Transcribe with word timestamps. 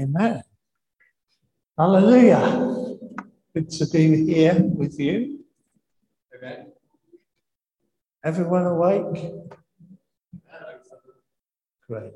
Amen. 0.00 0.42
Hallelujah. 1.76 2.96
Good 3.52 3.68
to 3.70 3.86
be 3.86 4.26
here 4.26 4.62
with 4.62 5.00
you. 5.00 5.40
Amen. 6.36 6.72
Everyone 8.24 8.66
awake? 8.66 9.32
Great. 11.88 12.12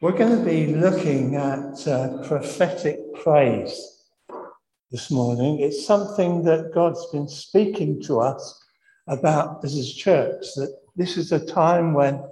We're 0.00 0.18
going 0.18 0.38
to 0.38 0.44
be 0.44 0.74
looking 0.74 1.36
at 1.36 1.86
uh, 1.86 2.26
prophetic 2.26 2.98
praise 3.22 4.06
this 4.90 5.08
morning. 5.08 5.60
It's 5.60 5.86
something 5.86 6.42
that 6.44 6.72
God's 6.74 7.06
been 7.12 7.28
speaking 7.28 8.02
to 8.02 8.18
us 8.18 8.64
about 9.06 9.64
as 9.64 9.78
a 9.78 9.94
church, 9.94 10.46
that 10.56 10.74
this 10.96 11.16
is 11.16 11.30
a 11.30 11.46
time 11.46 11.94
when 11.94 12.24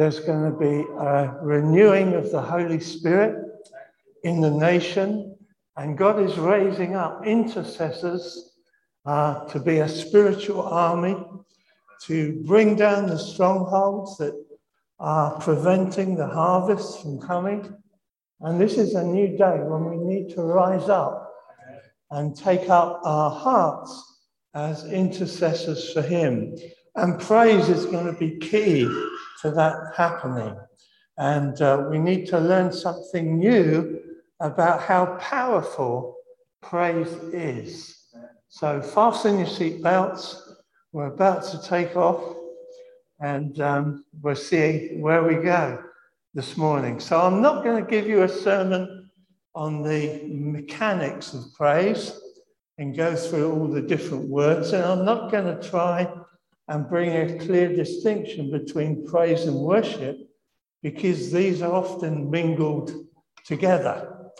there's 0.00 0.20
going 0.20 0.50
to 0.50 0.58
be 0.58 0.86
a 0.98 1.36
renewing 1.42 2.14
of 2.14 2.30
the 2.30 2.40
Holy 2.40 2.80
Spirit 2.80 3.44
in 4.24 4.40
the 4.40 4.50
nation, 4.50 5.36
and 5.76 5.98
God 5.98 6.18
is 6.18 6.38
raising 6.38 6.94
up 6.94 7.26
intercessors 7.26 8.56
uh, 9.04 9.44
to 9.48 9.60
be 9.60 9.80
a 9.80 9.88
spiritual 9.88 10.62
army 10.62 11.22
to 12.06 12.42
bring 12.46 12.76
down 12.76 13.08
the 13.08 13.18
strongholds 13.18 14.16
that 14.16 14.42
are 15.00 15.38
preventing 15.38 16.16
the 16.16 16.28
harvest 16.28 17.02
from 17.02 17.20
coming. 17.20 17.70
And 18.40 18.58
this 18.58 18.78
is 18.78 18.94
a 18.94 19.04
new 19.04 19.36
day 19.36 19.58
when 19.58 19.84
we 19.84 19.98
need 19.98 20.34
to 20.34 20.42
rise 20.42 20.88
up 20.88 21.30
and 22.10 22.34
take 22.34 22.70
up 22.70 23.02
our 23.04 23.30
hearts 23.30 24.22
as 24.54 24.90
intercessors 24.90 25.92
for 25.92 26.00
Him. 26.00 26.56
And 26.96 27.20
praise 27.20 27.68
is 27.68 27.86
going 27.86 28.06
to 28.06 28.18
be 28.18 28.38
key 28.38 28.82
to 29.42 29.50
that 29.52 29.92
happening. 29.96 30.56
And 31.16 31.60
uh, 31.60 31.86
we 31.90 31.98
need 31.98 32.26
to 32.26 32.38
learn 32.40 32.72
something 32.72 33.38
new 33.38 34.00
about 34.40 34.82
how 34.82 35.16
powerful 35.20 36.16
praise 36.62 37.12
is. 37.32 38.08
So 38.48 38.80
fasten 38.82 39.38
your 39.38 39.46
seatbelts. 39.46 40.36
We're 40.92 41.06
about 41.06 41.44
to 41.44 41.62
take 41.62 41.96
off 41.96 42.36
and 43.20 43.60
um, 43.60 44.04
we'll 44.22 44.34
see 44.34 44.96
where 44.98 45.22
we 45.22 45.34
go 45.36 45.82
this 46.34 46.56
morning. 46.56 47.00
So 47.00 47.20
I'm 47.20 47.42
not 47.42 47.64
going 47.64 47.84
to 47.84 47.90
give 47.90 48.06
you 48.06 48.22
a 48.22 48.28
sermon 48.28 49.10
on 49.54 49.82
the 49.82 50.22
mechanics 50.26 51.34
of 51.34 51.52
praise 51.54 52.18
and 52.78 52.96
go 52.96 53.14
through 53.14 53.52
all 53.52 53.68
the 53.68 53.82
different 53.82 54.26
words, 54.28 54.72
and 54.72 54.82
I'm 54.82 55.04
not 55.04 55.30
going 55.30 55.44
to 55.44 55.68
try 55.68 56.10
and 56.70 56.88
bring 56.88 57.10
a 57.10 57.36
clear 57.44 57.74
distinction 57.74 58.48
between 58.48 59.04
praise 59.04 59.44
and 59.44 59.56
worship 59.56 60.16
because 60.84 61.32
these 61.32 61.62
are 61.62 61.72
often 61.72 62.30
mingled 62.30 62.92
together 63.44 64.30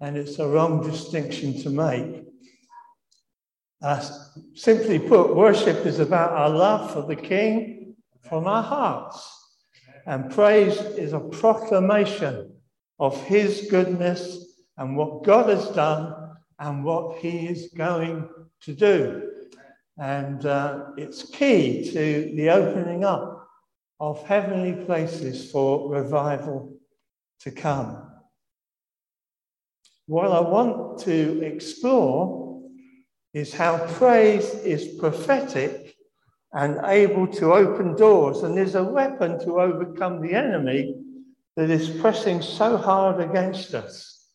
and 0.00 0.14
it's 0.14 0.38
a 0.38 0.46
wrong 0.46 0.86
distinction 0.86 1.58
to 1.62 1.70
make. 1.70 2.24
Uh, 3.82 4.06
simply 4.54 4.98
put, 4.98 5.34
worship 5.34 5.86
is 5.86 5.98
about 5.98 6.32
our 6.32 6.50
love 6.50 6.92
for 6.92 7.02
the 7.02 7.16
King 7.16 7.96
from 8.28 8.46
our 8.46 8.62
hearts, 8.62 9.26
and 10.06 10.30
praise 10.30 10.76
is 10.76 11.14
a 11.14 11.20
proclamation 11.20 12.52
of 12.98 13.18
His 13.24 13.66
goodness 13.70 14.62
and 14.76 14.94
what 14.94 15.24
God 15.24 15.48
has 15.48 15.68
done 15.70 16.34
and 16.58 16.84
what 16.84 17.18
He 17.18 17.46
is 17.46 17.72
going 17.74 18.28
to 18.62 18.74
do. 18.74 19.37
And 20.00 20.46
uh, 20.46 20.90
it's 20.96 21.28
key 21.28 21.90
to 21.92 22.32
the 22.36 22.50
opening 22.50 23.04
up 23.04 23.48
of 23.98 24.24
heavenly 24.24 24.84
places 24.84 25.50
for 25.50 25.90
revival 25.90 26.78
to 27.40 27.50
come. 27.50 28.04
What 30.06 30.30
I 30.30 30.40
want 30.40 31.00
to 31.00 31.42
explore 31.42 32.62
is 33.34 33.52
how 33.52 33.78
praise 33.94 34.54
is 34.54 34.98
prophetic 34.98 35.96
and 36.52 36.80
able 36.84 37.26
to 37.26 37.52
open 37.52 37.94
doors, 37.94 38.42
and 38.42 38.58
is 38.58 38.74
a 38.74 38.82
weapon 38.82 39.38
to 39.40 39.60
overcome 39.60 40.22
the 40.22 40.32
enemy 40.32 40.94
that 41.56 41.68
is 41.68 41.90
pressing 42.00 42.40
so 42.40 42.78
hard 42.78 43.20
against 43.20 43.74
us. 43.74 44.30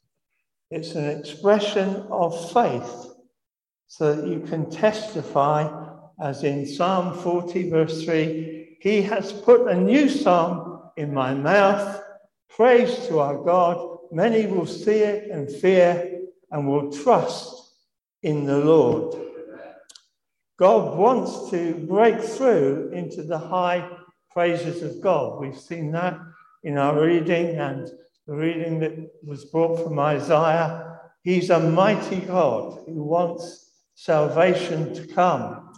It's 0.70 0.94
an 0.94 1.10
expression 1.10 2.06
of 2.12 2.52
faith 2.54 3.13
so 3.96 4.16
that 4.16 4.28
you 4.28 4.40
can 4.40 4.68
testify, 4.72 5.72
as 6.20 6.44
in 6.44 6.66
Psalm 6.66 7.16
40, 7.16 7.70
verse 7.70 8.04
3 8.04 8.78
He 8.82 9.04
has 9.04 9.32
put 9.32 9.68
a 9.68 9.76
new 9.76 10.10
song 10.10 10.90
in 10.98 11.14
my 11.14 11.36
mouth, 11.36 12.02
praise 12.50 13.08
to 13.08 13.20
our 13.20 13.38
God 13.38 14.00
many 14.12 14.48
will 14.48 14.66
see 14.66 14.98
it 14.98 15.30
and 15.30 15.48
fear 15.48 16.22
and 16.50 16.68
will 16.68 16.92
trust 16.92 17.76
in 18.24 18.46
the 18.46 18.58
Lord. 18.58 19.16
God 20.58 20.98
wants 20.98 21.52
to 21.52 21.76
break 21.76 22.20
through 22.20 22.90
into 22.94 23.22
the 23.22 23.38
high 23.38 23.88
praises 24.32 24.82
of 24.82 25.02
God. 25.02 25.40
We've 25.40 25.60
seen 25.60 25.92
that 25.92 26.20
in 26.64 26.80
our 26.80 27.00
reading 27.00 27.58
and 27.58 27.88
the 28.26 28.36
reading 28.36 28.80
that 28.80 28.96
was 29.24 29.46
brought 29.46 29.84
from 29.84 30.00
Isaiah. 30.00 31.00
He's 31.22 31.52
a 31.52 31.60
mighty 31.60 32.22
God 32.22 32.80
who 32.88 33.04
wants 33.04 33.63
salvation 34.04 34.94
to 34.94 35.08
come 35.08 35.74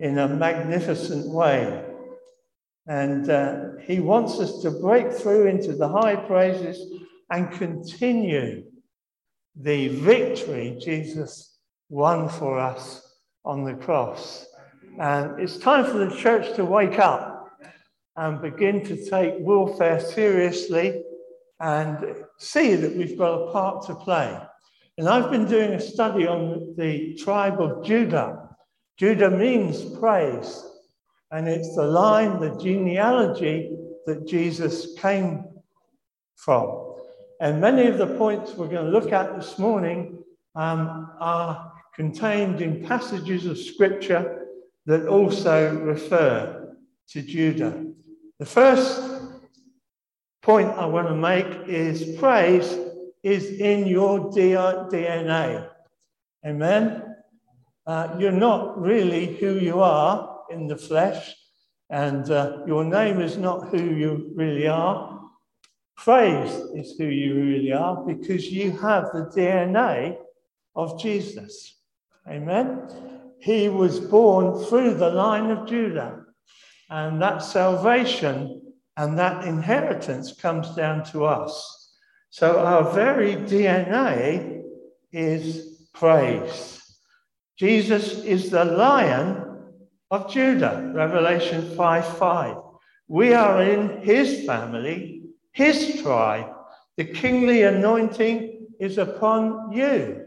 in 0.00 0.16
a 0.16 0.26
magnificent 0.26 1.28
way. 1.28 1.84
And 2.86 3.28
uh, 3.28 3.56
he 3.82 4.00
wants 4.00 4.38
us 4.38 4.62
to 4.62 4.70
break 4.70 5.12
through 5.12 5.48
into 5.48 5.74
the 5.74 5.88
high 5.88 6.16
praises 6.16 6.80
and 7.30 7.52
continue 7.52 8.64
the 9.54 9.88
victory 9.88 10.78
Jesus 10.80 11.58
won 11.90 12.30
for 12.30 12.58
us 12.58 13.06
on 13.44 13.64
the 13.64 13.74
cross. 13.74 14.46
And 14.98 15.38
it's 15.38 15.58
time 15.58 15.84
for 15.84 15.98
the 15.98 16.16
church 16.16 16.56
to 16.56 16.64
wake 16.64 16.98
up 16.98 17.50
and 18.16 18.40
begin 18.40 18.82
to 18.86 19.10
take 19.10 19.34
warfare 19.40 20.00
seriously 20.00 21.02
and 21.60 22.14
see 22.38 22.76
that 22.76 22.96
we've 22.96 23.18
got 23.18 23.34
a 23.34 23.52
part 23.52 23.84
to 23.88 23.94
play. 23.94 24.40
And 24.98 25.08
I've 25.08 25.30
been 25.30 25.46
doing 25.46 25.74
a 25.74 25.80
study 25.80 26.26
on 26.26 26.74
the 26.76 27.14
tribe 27.14 27.60
of 27.60 27.84
Judah. 27.84 28.48
Judah 28.96 29.30
means 29.30 29.80
praise, 30.00 30.66
and 31.30 31.46
it's 31.46 31.76
the 31.76 31.84
line, 31.84 32.40
the 32.40 32.58
genealogy 32.60 33.70
that 34.06 34.26
Jesus 34.26 34.94
came 34.98 35.44
from. 36.34 36.96
And 37.40 37.60
many 37.60 37.86
of 37.86 37.98
the 37.98 38.08
points 38.08 38.54
we're 38.54 38.66
going 38.66 38.86
to 38.86 38.90
look 38.90 39.12
at 39.12 39.38
this 39.38 39.56
morning 39.56 40.18
um, 40.56 41.12
are 41.20 41.72
contained 41.94 42.60
in 42.60 42.84
passages 42.84 43.46
of 43.46 43.56
scripture 43.56 44.46
that 44.86 45.06
also 45.06 45.76
refer 45.76 46.74
to 47.10 47.22
Judah. 47.22 47.84
The 48.40 48.46
first 48.46 49.00
point 50.42 50.70
I 50.70 50.86
want 50.86 51.06
to 51.06 51.14
make 51.14 51.68
is 51.68 52.18
praise 52.18 52.87
is 53.22 53.60
in 53.60 53.86
your 53.86 54.30
DNA. 54.30 55.68
Amen? 56.46 57.14
Uh, 57.86 58.16
you're 58.18 58.30
not 58.30 58.80
really 58.80 59.36
who 59.36 59.58
you 59.58 59.80
are 59.80 60.40
in 60.50 60.66
the 60.66 60.76
flesh, 60.76 61.34
and 61.90 62.30
uh, 62.30 62.58
your 62.66 62.84
name 62.84 63.20
is 63.20 63.36
not 63.36 63.68
who 63.68 63.82
you 63.82 64.30
really 64.34 64.66
are. 64.66 65.20
Praise 65.96 66.52
is 66.74 66.96
who 66.98 67.06
you 67.06 67.34
really 67.34 67.72
are 67.72 68.04
because 68.04 68.50
you 68.52 68.70
have 68.72 69.04
the 69.12 69.30
DNA 69.34 70.16
of 70.76 71.00
Jesus. 71.00 71.76
Amen. 72.28 72.82
He 73.40 73.68
was 73.68 73.98
born 73.98 74.64
through 74.66 74.94
the 74.94 75.10
line 75.10 75.50
of 75.50 75.66
Judah, 75.66 76.24
and 76.90 77.20
that 77.22 77.38
salvation 77.42 78.62
and 78.96 79.18
that 79.18 79.44
inheritance 79.44 80.32
comes 80.32 80.74
down 80.74 81.04
to 81.04 81.24
us. 81.24 81.77
So 82.30 82.60
our 82.60 82.92
very 82.92 83.36
DNA 83.36 84.62
is 85.12 85.88
praise. 85.94 86.82
Jesus 87.58 88.18
is 88.24 88.50
the 88.50 88.64
lion 88.64 89.44
of 90.10 90.30
Judah, 90.30 90.92
Revelation 90.94 91.74
5 91.76 92.18
5. 92.18 92.56
We 93.08 93.32
are 93.32 93.62
in 93.62 94.02
his 94.02 94.46
family 94.46 95.18
his 95.58 96.00
tribe. 96.02 96.46
The 96.96 97.04
kingly 97.04 97.64
anointing 97.64 98.66
is 98.78 98.96
upon 98.96 99.72
you 99.72 100.26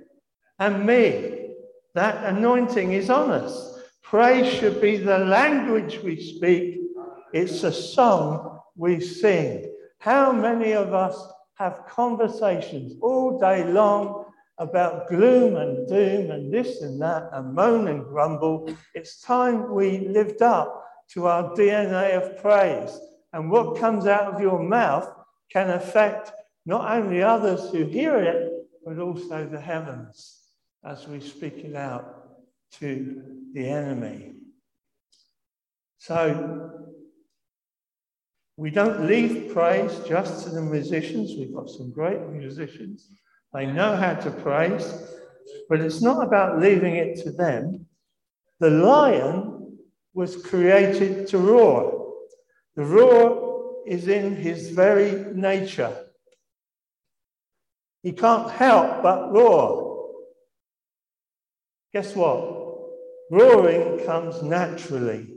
and 0.59 0.85
me. 0.85 1.53
That 1.95 2.25
anointing 2.25 2.91
is 2.91 3.09
on 3.09 3.31
us. 3.31 3.79
Praise 4.03 4.53
should 4.53 4.81
be 4.81 4.97
the 4.97 5.19
language 5.19 5.99
we 6.03 6.21
speak, 6.21 6.81
it's 7.33 7.63
a 7.63 7.71
song 7.71 8.59
we 8.75 8.99
sing. 8.99 9.73
How 9.99 10.33
many 10.33 10.73
of 10.73 10.93
us 10.93 11.15
have 11.61 11.85
conversations 11.87 12.95
all 13.01 13.39
day 13.39 13.63
long 13.63 14.25
about 14.57 15.07
gloom 15.07 15.57
and 15.57 15.87
doom 15.87 16.31
and 16.31 16.51
this 16.51 16.81
and 16.81 16.99
that 16.99 17.29
and 17.33 17.53
moan 17.53 17.87
and 17.87 18.03
grumble? 18.03 18.67
It's 18.95 19.21
time 19.21 19.71
we 19.71 20.07
lived 20.07 20.41
up 20.41 20.83
to 21.13 21.27
our 21.27 21.53
DNA 21.55 22.17
of 22.19 22.41
praise. 22.41 22.99
And 23.33 23.51
what 23.51 23.77
comes 23.77 24.07
out 24.07 24.33
of 24.33 24.41
your 24.41 24.63
mouth 24.63 25.07
can 25.51 25.69
affect 25.69 26.31
not 26.65 26.89
only 26.97 27.21
others 27.21 27.69
who 27.69 27.85
hear 27.85 28.15
it, 28.15 28.51
but 28.83 28.97
also 28.97 29.45
the 29.45 29.61
heavens 29.61 30.39
as 30.83 31.07
we 31.07 31.19
speak 31.19 31.57
it 31.57 31.75
out 31.75 32.05
to 32.79 33.21
the 33.53 33.69
enemy. 33.69 34.33
So 35.99 36.71
we 38.61 38.69
don't 38.69 39.07
leave 39.07 39.51
praise 39.55 39.99
just 40.07 40.43
to 40.43 40.51
the 40.51 40.61
musicians. 40.61 41.33
We've 41.35 41.51
got 41.51 41.67
some 41.67 41.91
great 41.91 42.21
musicians. 42.27 43.09
They 43.55 43.65
know 43.65 43.95
how 43.95 44.13
to 44.13 44.29
praise, 44.29 44.85
but 45.67 45.81
it's 45.81 45.99
not 45.99 46.23
about 46.23 46.59
leaving 46.59 46.95
it 46.95 47.23
to 47.23 47.31
them. 47.31 47.87
The 48.59 48.69
lion 48.69 49.79
was 50.13 50.35
created 50.35 51.27
to 51.29 51.39
roar. 51.39 52.13
The 52.75 52.85
roar 52.85 53.81
is 53.87 54.07
in 54.07 54.35
his 54.35 54.69
very 54.69 55.33
nature. 55.33 55.97
He 58.03 58.11
can't 58.11 58.51
help 58.51 59.01
but 59.01 59.31
roar. 59.31 60.11
Guess 61.93 62.15
what? 62.15 62.59
Roaring 63.31 64.05
comes 64.05 64.43
naturally. 64.43 65.33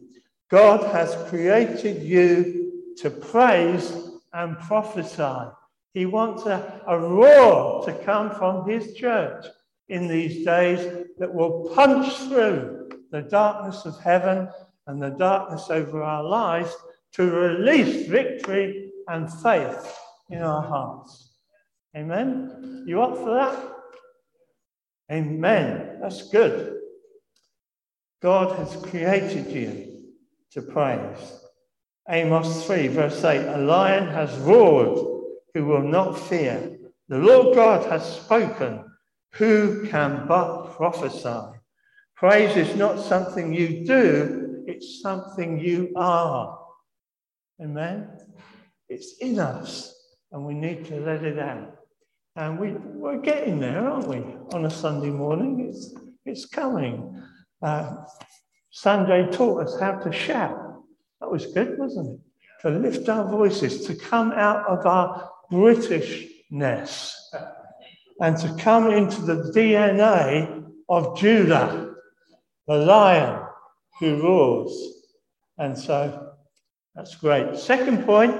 God 0.50 0.85
has 0.93 1.17
created 1.31 2.03
you 2.03 2.63
to 2.99 3.11
praise 3.11 3.93
and 4.32 4.58
prophesy. 4.58 5.50
He 5.93 6.06
wants 6.06 6.44
a, 6.46 6.82
a 6.87 6.99
roar 6.99 7.85
to 7.87 7.93
come 8.05 8.31
from 8.31 8.69
his 8.69 8.94
church 8.94 9.46
in 9.88 10.08
these 10.08 10.44
days 10.44 11.06
that 11.19 11.32
will 11.32 11.70
punch 11.75 12.12
through 12.29 12.88
the 13.11 13.23
darkness 13.23 13.85
of 13.85 14.00
heaven 14.00 14.49
and 14.87 15.00
the 15.00 15.11
darkness 15.11 15.67
over 15.70 16.02
our 16.02 16.25
lives 16.25 16.75
to 17.12 17.31
release 17.31 18.08
victory 18.08 18.91
and 19.08 19.32
faith 19.32 19.97
in 20.31 20.43
our 20.43 20.62
hearts. 20.62 21.31
Amen? 21.97 22.85
You 22.87 23.02
up 23.02 23.17
for 23.17 23.35
that? 23.35 23.73
Amen. 25.12 25.99
That's 26.00 26.29
good. 26.29 26.81
God 28.20 28.58
has 28.58 28.75
created 28.87 29.47
you 29.52 30.12
to 30.52 30.62
praise. 30.62 31.44
Amos 32.09 32.67
3, 32.67 32.89
verse 32.89 33.25
8 33.25 33.47
A 33.47 33.59
lion 33.59 34.09
has 34.09 34.37
roared 34.39 34.99
who 35.55 35.65
will 35.65 35.83
not 35.83 36.19
fear. 36.19 36.77
The 37.09 37.19
Lord 37.19 37.55
God 37.55 37.91
has 37.91 38.21
spoken. 38.21 38.85
Who 39.35 39.87
can 39.89 40.27
but 40.29 40.75
prophesy? 40.77 41.59
Praise 42.17 42.56
is 42.56 42.77
not 42.77 43.01
something 43.01 43.53
you 43.53 43.85
do, 43.85 44.65
it's 44.67 45.03
something 45.03 45.59
you 45.59 45.93
are. 45.97 46.59
Amen? 47.61 48.09
It's 48.89 49.17
in 49.19 49.39
us, 49.39 49.95
and 50.31 50.45
we 50.45 50.55
need 50.55 50.85
to 50.87 51.00
let 51.00 51.25
it 51.25 51.39
out. 51.39 51.77
And 52.37 52.59
we, 52.59 52.73
we're 52.73 53.21
getting 53.21 53.61
there, 53.61 53.89
aren't 53.89 54.09
we? 54.09 54.25
On 54.53 54.67
a 54.67 54.71
Sunday 54.71 55.11
morning, 55.11 55.69
it's, 55.69 55.95
it's 56.25 56.47
coming. 56.47 57.21
Uh, 57.62 57.97
Sunday 58.71 59.29
taught 59.31 59.67
us 59.67 59.79
how 59.81 59.93
to 59.99 60.12
shout. 60.12 60.63
Was 61.35 61.47
good, 61.47 61.77
wasn't 61.81 62.21
it? 62.21 62.21
To 62.63 62.71
lift 62.71 63.09
our 63.09 63.29
voices, 63.29 63.85
to 63.89 63.97
come 63.97 64.31
out 64.31 64.65
of 64.69 64.87
our 64.87 65.33
Britishness 65.51 67.13
and 68.21 68.37
to 68.37 68.55
come 68.57 68.89
into 68.93 69.21
the 69.21 69.51
DNA 69.53 70.65
of 70.89 71.19
Judah, 71.19 71.93
the 72.69 72.77
lion 72.77 73.43
who 73.99 74.23
roars. 74.23 74.73
And 75.59 75.77
so 75.77 76.35
that's 76.95 77.17
great. 77.17 77.57
Second 77.59 78.05
point 78.05 78.37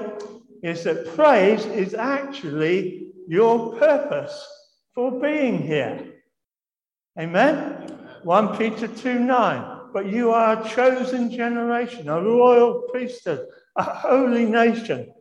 is 0.63 0.85
that 0.85 1.13
praise 1.15 1.65
is 1.65 1.93
actually 1.95 3.11
your 3.27 3.75
purpose 3.75 4.41
for 4.93 5.19
being 5.19 5.61
here. 5.61 6.13
Amen? 7.19 7.91
1 8.23 8.57
Peter 8.57 8.87
2 8.87 9.19
9. 9.19 9.74
But 9.95 10.07
you 10.07 10.31
are 10.31 10.61
a 10.61 10.69
chosen 10.69 11.31
generation, 11.31 12.09
a 12.09 12.21
royal 12.21 12.81
priesthood, 12.91 13.47
a 13.77 13.83
holy 13.83 14.45
nation, 14.45 15.13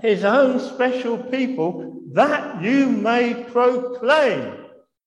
his 0.00 0.22
own 0.22 0.60
special 0.60 1.18
people, 1.18 2.04
that 2.12 2.62
you 2.62 2.86
may 2.86 3.42
proclaim 3.50 4.58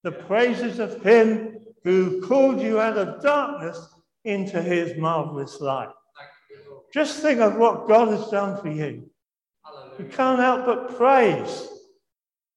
the 0.04 0.12
praises 0.12 0.80
of 0.80 1.02
him 1.02 1.60
who 1.86 2.20
called 2.28 2.60
you 2.60 2.82
out 2.82 2.98
of 2.98 3.24
darkness 3.24 3.80
into 4.26 4.62
his 4.62 4.98
marvelous 4.98 5.62
light. 5.62 5.94
Just 6.94 7.22
think 7.22 7.40
of 7.40 7.56
what 7.56 7.88
God 7.88 8.10
has 8.10 8.28
done 8.30 8.62
for 8.62 8.68
you. 8.68 9.10
You 9.98 10.06
can't 10.12 10.40
help 10.40 10.66
but 10.66 10.98
praise. 10.98 11.70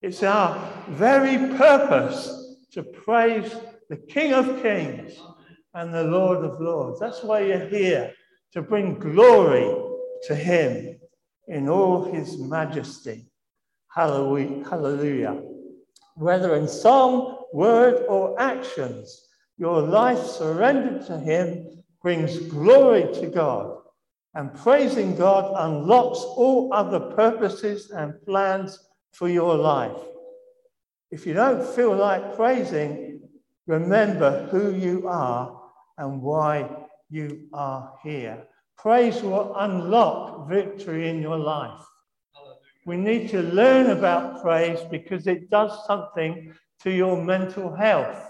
It's 0.01 0.25
our 0.25 0.59
very 0.89 1.57
purpose 1.57 2.57
to 2.73 2.83
praise 2.83 3.55
the 3.89 3.97
King 3.97 4.33
of 4.33 4.61
Kings 4.61 5.21
and 5.75 5.93
the 5.93 6.05
Lord 6.05 6.45
of 6.45 6.61
Lords. 6.61 7.01
That's 7.01 7.23
why 7.23 7.41
you're 7.41 7.69
here, 7.69 8.13
to 8.53 8.63
bring 8.63 8.99
glory 8.99 9.75
to 10.25 10.35
him 10.35 10.99
in 11.49 11.69
all 11.69 12.05
his 12.05 12.39
majesty. 12.39 13.31
Hallelujah. 13.95 15.43
Whether 16.17 16.57
in 16.57 16.69
song, 16.69 17.45
word, 17.53 18.05
or 18.09 18.41
actions, 18.41 19.29
your 19.59 19.81
life 19.81 20.19
surrendered 20.19 21.07
to 21.07 21.19
him 21.19 21.83
brings 22.03 22.39
glory 22.39 23.13
to 23.15 23.29
God. 23.29 23.79
And 24.35 24.55
praising 24.55 25.15
God 25.15 25.53
unlocks 25.57 26.19
all 26.21 26.73
other 26.73 27.01
purposes 27.01 27.91
and 27.91 28.21
plans 28.25 28.79
for 29.13 29.29
your 29.29 29.57
life. 29.57 29.99
If 31.11 31.27
you 31.27 31.35
don't 31.35 31.67
feel 31.75 31.95
like 31.95 32.35
praising, 32.35 33.21
remember 33.67 34.49
who 34.51 34.75
you 34.75 35.07
are 35.07 35.62
and 36.03 36.21
why 36.21 36.69
you 37.11 37.49
are 37.53 37.95
here. 38.03 38.45
Praise 38.77 39.23
will 39.23 39.55
unlock 39.57 40.49
victory 40.49 41.09
in 41.09 41.23
your 41.23 41.39
life. 41.39 41.81
We 42.85 42.97
need 42.97 43.31
to 43.31 43.43
learn 43.43 43.91
about 43.91 44.43
praise 44.43 44.81
because 44.91 45.29
it 45.29 45.49
does 45.49 45.87
something 45.87 46.53
to 46.83 46.91
your 46.91 47.23
mental 47.23 47.73
health. 47.73 48.21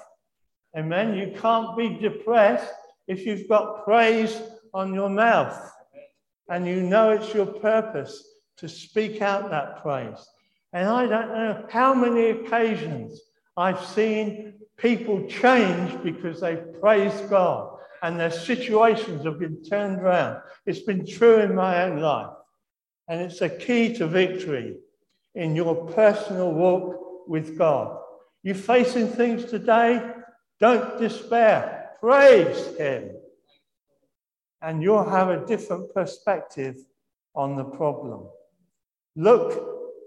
Amen. 0.76 1.14
You 1.14 1.34
can't 1.40 1.74
be 1.74 1.88
depressed 1.98 2.70
if 3.08 3.24
you've 3.24 3.48
got 3.48 3.84
praise 3.84 4.38
on 4.74 4.92
your 4.92 5.08
mouth 5.08 5.58
and 6.50 6.66
you 6.66 6.82
know 6.82 7.10
it's 7.10 7.32
your 7.32 7.46
purpose 7.46 8.22
to 8.58 8.68
speak 8.68 9.22
out 9.22 9.48
that 9.48 9.82
praise. 9.82 10.22
And 10.74 10.86
I 10.88 11.06
don't 11.06 11.28
know 11.28 11.66
how 11.70 11.94
many 11.94 12.26
occasions 12.30 13.18
I've 13.56 13.82
seen 13.82 14.54
people 14.82 15.24
change 15.28 16.02
because 16.02 16.40
they've 16.40 16.80
praised 16.80 17.30
God 17.30 17.78
and 18.02 18.18
their 18.18 18.32
situations 18.32 19.24
have 19.24 19.38
been 19.38 19.62
turned 19.62 20.00
around. 20.00 20.42
It's 20.66 20.80
been 20.80 21.06
true 21.06 21.38
in 21.38 21.54
my 21.54 21.84
own 21.84 22.00
life. 22.00 22.32
And 23.08 23.20
it's 23.20 23.40
a 23.40 23.48
key 23.48 23.94
to 23.94 24.08
victory 24.08 24.76
in 25.36 25.54
your 25.54 25.76
personal 25.92 26.52
walk 26.52 27.28
with 27.28 27.56
God. 27.56 27.96
You're 28.42 28.56
facing 28.56 29.06
things 29.06 29.44
today, 29.44 30.04
don't 30.58 30.98
despair. 30.98 31.90
Praise 32.00 32.76
Him. 32.76 33.12
And 34.60 34.82
you'll 34.82 35.08
have 35.08 35.28
a 35.28 35.46
different 35.46 35.94
perspective 35.94 36.76
on 37.36 37.56
the 37.56 37.64
problem. 37.64 38.26
Look 39.14 39.64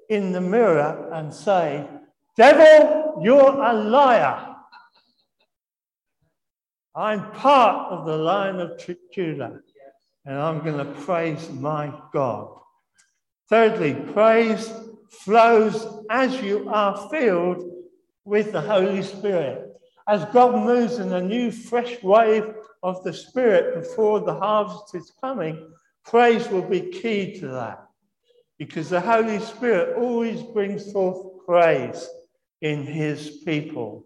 in 0.10 0.34
the 0.34 0.42
mirror 0.42 1.10
and 1.14 1.34
say, 1.34 1.88
Devil, 2.36 3.22
you're 3.24 3.62
a 3.62 3.74
liar. 3.74 4.55
I'm 6.98 7.30
part 7.32 7.92
of 7.92 8.06
the 8.06 8.16
line 8.16 8.62
of 8.62 8.82
Judah, 9.12 9.60
and 10.24 10.40
I'm 10.40 10.64
going 10.64 10.78
to 10.78 11.02
praise 11.02 11.50
my 11.50 11.92
God. 12.14 12.58
Thirdly, 13.50 13.96
praise 14.14 14.72
flows 15.10 16.06
as 16.10 16.42
you 16.42 16.70
are 16.70 17.10
filled 17.10 17.70
with 18.24 18.54
the 18.54 18.62
Holy 18.62 19.04
Spirit. 19.04 19.74
As 20.08 20.24
God 20.32 20.56
moves 20.56 21.00
in 21.00 21.12
a 21.12 21.22
new, 21.22 21.52
fresh 21.52 22.02
wave 22.02 22.54
of 22.82 23.04
the 23.04 23.12
Spirit 23.12 23.76
before 23.76 24.22
the 24.22 24.34
harvest 24.34 24.96
is 24.96 25.12
coming, 25.20 25.68
praise 26.06 26.48
will 26.48 26.62
be 26.62 26.80
key 26.80 27.38
to 27.42 27.48
that. 27.50 27.86
Because 28.58 28.90
the 28.90 29.02
Holy 29.02 29.40
Spirit 29.40 29.98
always 29.98 30.42
brings 30.44 30.90
forth 30.94 31.46
praise 31.46 32.08
in 32.62 32.86
his 32.86 33.42
people 33.46 34.06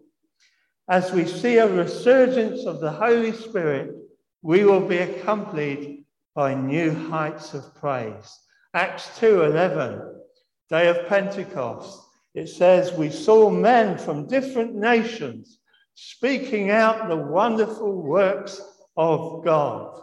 as 0.90 1.12
we 1.12 1.24
see 1.24 1.58
a 1.58 1.72
resurgence 1.72 2.66
of 2.66 2.80
the 2.80 2.90
Holy 2.90 3.30
Spirit, 3.30 3.94
we 4.42 4.64
will 4.64 4.80
be 4.80 4.98
accompanied 4.98 6.04
by 6.34 6.52
new 6.52 6.92
heights 6.92 7.54
of 7.54 7.72
praise. 7.76 8.40
Acts 8.74 9.16
2:11, 9.20 10.20
day 10.68 10.88
of 10.88 11.06
Pentecost. 11.06 12.02
It 12.34 12.48
says 12.48 12.92
we 12.92 13.08
saw 13.08 13.50
men 13.50 13.98
from 13.98 14.26
different 14.26 14.74
nations 14.74 15.60
speaking 15.94 16.70
out 16.70 17.08
the 17.08 17.16
wonderful 17.16 17.92
works 18.02 18.60
of 18.96 19.44
God. 19.44 20.02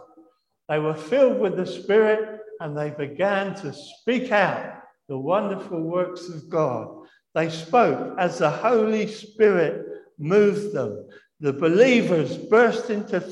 They 0.70 0.78
were 0.78 0.94
filled 0.94 1.38
with 1.38 1.56
the 1.56 1.66
Spirit 1.66 2.40
and 2.60 2.76
they 2.76 2.90
began 2.90 3.54
to 3.56 3.74
speak 3.74 4.32
out 4.32 4.80
the 5.06 5.18
wonderful 5.18 5.82
works 5.82 6.28
of 6.30 6.48
God. 6.48 6.88
They 7.34 7.50
spoke 7.50 8.18
as 8.18 8.38
the 8.38 8.50
Holy 8.50 9.06
Spirit 9.06 9.87
moved 10.18 10.72
them. 10.72 11.06
The 11.40 11.52
believers 11.52 12.36
burst 12.36 12.90
into 12.90 13.24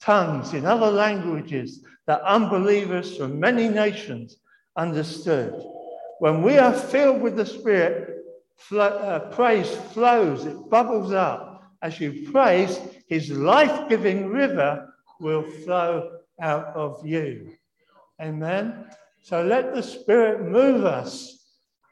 tongues 0.00 0.54
in 0.54 0.64
other 0.64 0.90
languages 0.90 1.84
that 2.06 2.22
unbelievers 2.22 3.16
from 3.16 3.38
many 3.38 3.68
nations 3.68 4.36
understood. 4.76 5.54
When 6.18 6.42
we 6.42 6.58
are 6.58 6.72
filled 6.72 7.20
with 7.20 7.36
the 7.36 7.46
Spirit, 7.46 8.24
uh, 8.72 9.20
praise 9.32 9.70
flows, 9.92 10.46
it 10.46 10.70
bubbles 10.70 11.12
up. 11.12 11.62
As 11.82 11.98
you 12.00 12.30
praise, 12.30 12.78
his 13.08 13.30
life 13.30 13.88
giving 13.88 14.28
river 14.28 14.92
will 15.18 15.42
flow 15.42 16.18
out 16.40 16.66
of 16.74 17.04
you. 17.06 17.52
Amen. 18.20 18.86
So 19.22 19.42
let 19.42 19.74
the 19.74 19.82
Spirit 19.82 20.42
move 20.42 20.84
us. 20.84 21.36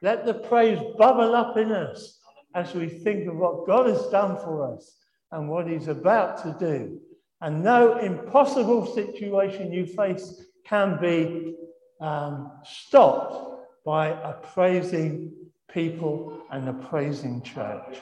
Let 0.02 0.24
the 0.24 0.34
praise 0.34 0.78
bubble 0.98 1.34
up 1.34 1.56
in 1.56 1.72
us 1.72 2.17
as 2.58 2.74
we 2.74 2.88
think 2.88 3.28
of 3.28 3.36
what 3.36 3.66
God 3.66 3.86
has 3.86 4.04
done 4.08 4.36
for 4.36 4.74
us 4.74 4.96
and 5.30 5.48
what 5.48 5.68
he's 5.68 5.86
about 5.88 6.42
to 6.42 6.56
do. 6.58 7.00
And 7.40 7.62
no 7.62 7.98
impossible 7.98 8.84
situation 8.94 9.72
you 9.72 9.86
face 9.86 10.42
can 10.64 10.98
be 11.00 11.54
um, 12.00 12.50
stopped 12.64 13.62
by 13.84 14.08
a 14.08 14.32
praising 14.32 15.32
people 15.72 16.42
and 16.50 16.68
a 16.68 16.72
praising 16.72 17.42
church. 17.42 17.98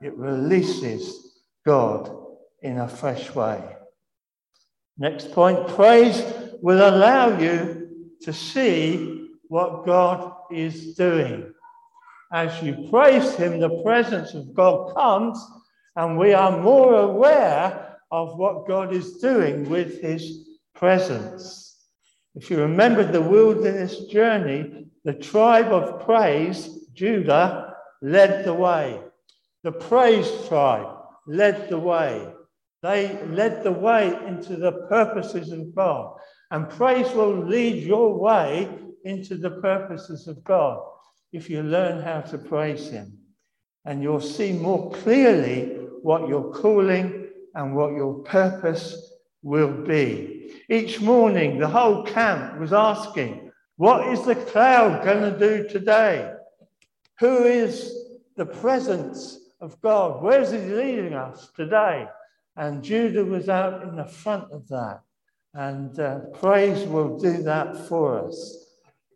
It 0.00 0.16
releases 0.16 1.40
God 1.66 2.16
in 2.62 2.78
a 2.78 2.88
fresh 2.88 3.34
way. 3.34 3.62
Next 4.96 5.32
point 5.32 5.66
praise 5.68 6.22
will 6.60 6.88
allow 6.88 7.36
you 7.38 7.88
to 8.20 8.32
see 8.32 9.28
what 9.48 9.84
God 9.84 10.34
is 10.52 10.94
doing. 10.94 11.52
As 12.32 12.62
you 12.62 12.88
praise 12.88 13.34
Him, 13.34 13.60
the 13.60 13.82
presence 13.82 14.32
of 14.32 14.54
God 14.54 14.94
comes, 14.94 15.38
and 15.96 16.16
we 16.16 16.32
are 16.32 16.62
more 16.62 16.94
aware 16.94 17.98
of 18.10 18.38
what 18.38 18.66
God 18.66 18.94
is 18.94 19.18
doing 19.18 19.68
with 19.68 20.00
His 20.00 20.48
presence. 20.74 21.76
If 22.34 22.50
you 22.50 22.58
remember 22.58 23.04
the 23.04 23.20
wilderness 23.20 24.06
journey, 24.06 24.86
the 25.04 25.12
tribe 25.12 25.72
of 25.72 26.06
praise, 26.06 26.86
Judah, 26.94 27.74
led 28.00 28.46
the 28.46 28.54
way. 28.54 29.02
The 29.62 29.72
praise 29.72 30.30
tribe 30.48 30.88
led 31.26 31.68
the 31.68 31.78
way. 31.78 32.32
They 32.82 33.22
led 33.26 33.62
the 33.62 33.72
way 33.72 34.18
into 34.26 34.56
the 34.56 34.72
purposes 34.88 35.52
of 35.52 35.74
God. 35.74 36.16
And 36.50 36.68
praise 36.70 37.12
will 37.12 37.46
lead 37.46 37.82
your 37.82 38.18
way 38.18 38.70
into 39.04 39.36
the 39.36 39.50
purposes 39.50 40.26
of 40.26 40.42
God 40.44 40.82
if 41.32 41.48
you 41.48 41.62
learn 41.62 42.02
how 42.02 42.20
to 42.20 42.38
praise 42.38 42.88
Him. 42.88 43.18
And 43.84 44.02
you'll 44.02 44.20
see 44.20 44.52
more 44.52 44.90
clearly 44.92 45.78
what 46.02 46.28
your 46.28 46.52
calling 46.52 47.28
and 47.54 47.74
what 47.74 47.94
your 47.94 48.14
purpose 48.22 49.12
will 49.42 49.72
be. 49.72 50.52
Each 50.68 51.00
morning, 51.00 51.58
the 51.58 51.68
whole 51.68 52.04
camp 52.04 52.58
was 52.60 52.72
asking, 52.72 53.50
What 53.76 54.06
is 54.08 54.24
the 54.24 54.36
cloud 54.36 55.04
going 55.04 55.32
to 55.32 55.38
do 55.38 55.68
today? 55.68 56.32
Who 57.18 57.44
is 57.44 57.92
the 58.36 58.46
presence 58.46 59.38
of 59.60 59.80
God? 59.80 60.22
Where's 60.22 60.52
He 60.52 60.58
leading 60.58 61.14
us 61.14 61.50
today? 61.56 62.06
And 62.56 62.82
Judah 62.82 63.24
was 63.24 63.48
out 63.48 63.82
in 63.82 63.96
the 63.96 64.04
front 64.04 64.52
of 64.52 64.68
that. 64.68 65.00
And 65.54 65.98
uh, 65.98 66.20
praise 66.34 66.86
will 66.86 67.18
do 67.18 67.42
that 67.42 67.88
for 67.88 68.26
us. 68.26 68.61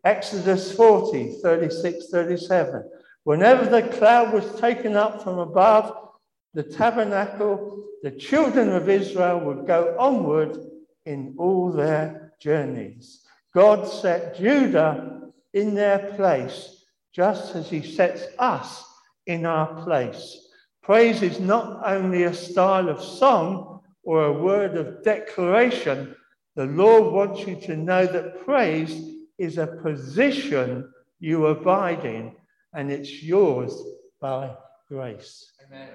Exodus 0.07 0.71
40, 0.71 1.39
36, 1.41 2.07
37. 2.09 2.89
Whenever 3.25 3.65
the 3.65 3.89
cloud 3.89 4.31
was 4.31 4.57
taken 4.57 4.95
up 4.95 5.21
from 5.21 5.37
above 5.37 6.11
the 6.53 6.63
tabernacle, 6.63 7.83
the 8.03 8.11
children 8.11 8.71
of 8.71 8.87
Israel 8.87 9.41
would 9.41 9.67
go 9.67 9.97
onward 9.99 10.57
in 11.05 11.35
all 11.37 11.73
their 11.73 12.31
journeys. 12.39 13.25
God 13.53 13.85
set 13.85 14.37
Judah 14.37 15.23
in 15.53 15.75
their 15.75 16.13
place, 16.15 16.85
just 17.13 17.53
as 17.55 17.69
he 17.69 17.81
sets 17.81 18.27
us 18.39 18.85
in 19.25 19.45
our 19.45 19.83
place. 19.83 20.47
Praise 20.83 21.21
is 21.21 21.41
not 21.41 21.85
only 21.85 22.23
a 22.23 22.33
style 22.33 22.87
of 22.87 23.03
song 23.03 23.81
or 24.03 24.23
a 24.23 24.31
word 24.41 24.77
of 24.77 25.03
declaration. 25.03 26.15
The 26.55 26.67
Lord 26.67 27.11
wants 27.11 27.45
you 27.45 27.57
to 27.67 27.75
know 27.75 28.05
that 28.05 28.45
praise 28.45 29.16
is 29.37 29.57
a 29.57 29.67
position 29.67 30.91
you 31.19 31.47
abide 31.47 32.05
in, 32.05 32.33
and 32.73 32.91
it's 32.91 33.23
yours 33.23 33.73
by 34.19 34.55
grace. 34.87 35.51
Amen. 35.65 35.89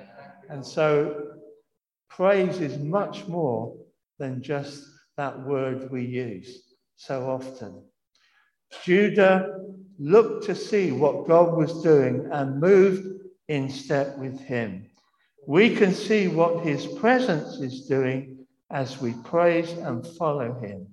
And 0.49 0.65
so, 0.65 1.37
praise 2.09 2.61
is 2.61 2.79
much 2.79 3.27
more 3.27 3.77
than 4.19 4.43
just 4.43 4.85
that 5.17 5.47
word 5.47 5.91
we 5.91 6.05
use 6.05 6.75
so 6.97 7.29
often. 7.29 7.83
Judah 8.85 9.59
looked 9.99 10.45
to 10.47 10.55
see 10.55 10.93
what 10.93 11.29
God 11.29 11.57
was 11.57 11.83
doing 11.83 12.29
and 12.33 12.61
moved 12.61 13.07
in 13.49 13.69
step 13.69 14.17
with 14.19 14.41
him. 14.41 14.87
We 15.47 15.75
can 15.75 15.93
see 15.93 16.29
what 16.29 16.65
his 16.65 16.87
presence 16.87 17.59
is 17.59 17.87
doing 17.87 18.47
as 18.71 19.01
we 19.01 19.13
praise 19.25 19.73
and 19.73 20.07
follow 20.17 20.55
him. 20.61 20.87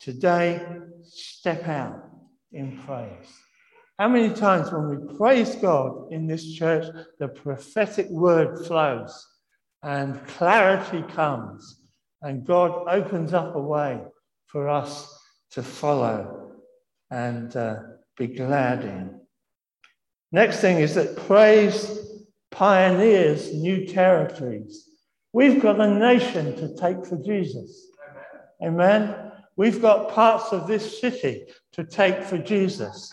Today, 0.00 0.64
step 1.02 1.66
out 1.68 2.02
in 2.52 2.78
praise. 2.86 3.28
How 3.98 4.08
many 4.08 4.34
times 4.34 4.70
when 4.70 4.88
we 4.88 5.16
praise 5.16 5.54
God 5.56 6.12
in 6.12 6.26
this 6.26 6.52
church, 6.52 6.84
the 7.18 7.28
prophetic 7.28 8.08
word 8.10 8.66
flows 8.66 9.26
and 9.82 10.24
clarity 10.26 11.02
comes, 11.14 11.80
and 12.22 12.44
God 12.44 12.88
opens 12.88 13.32
up 13.32 13.54
a 13.54 13.60
way 13.60 14.00
for 14.46 14.68
us 14.68 15.18
to 15.52 15.62
follow 15.62 16.52
and 17.10 17.54
uh, 17.56 17.76
be 18.16 18.26
glad 18.26 18.84
in. 18.84 19.20
Next 20.32 20.60
thing 20.60 20.78
is 20.78 20.94
that 20.94 21.16
praise 21.16 21.98
pioneers 22.50 23.54
new 23.54 23.86
territories. 23.86 24.88
We've 25.32 25.60
got 25.60 25.80
a 25.80 25.98
nation 25.98 26.56
to 26.56 26.74
take 26.76 27.06
for 27.06 27.16
Jesus. 27.16 27.90
Amen. 28.62 29.25
We've 29.56 29.80
got 29.80 30.10
parts 30.10 30.52
of 30.52 30.66
this 30.66 31.00
city 31.00 31.46
to 31.72 31.84
take 31.84 32.22
for 32.22 32.38
Jesus. 32.38 33.12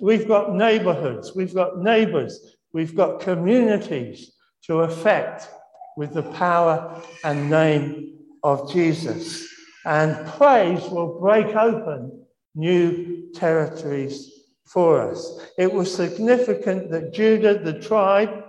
We've 0.00 0.26
got 0.26 0.54
neighborhoods, 0.54 1.34
we've 1.36 1.54
got 1.54 1.78
neighbors, 1.78 2.56
we've 2.72 2.96
got 2.96 3.20
communities 3.20 4.32
to 4.62 4.80
affect 4.80 5.48
with 5.96 6.14
the 6.14 6.22
power 6.22 7.00
and 7.22 7.48
name 7.48 8.18
of 8.42 8.72
Jesus. 8.72 9.46
And 9.84 10.26
praise 10.26 10.82
will 10.88 11.20
break 11.20 11.54
open 11.54 12.24
new 12.56 13.30
territories 13.32 14.30
for 14.64 15.00
us. 15.00 15.40
It 15.58 15.72
was 15.72 15.94
significant 15.94 16.90
that 16.90 17.12
Judah, 17.12 17.58
the 17.58 17.78
tribe 17.78 18.44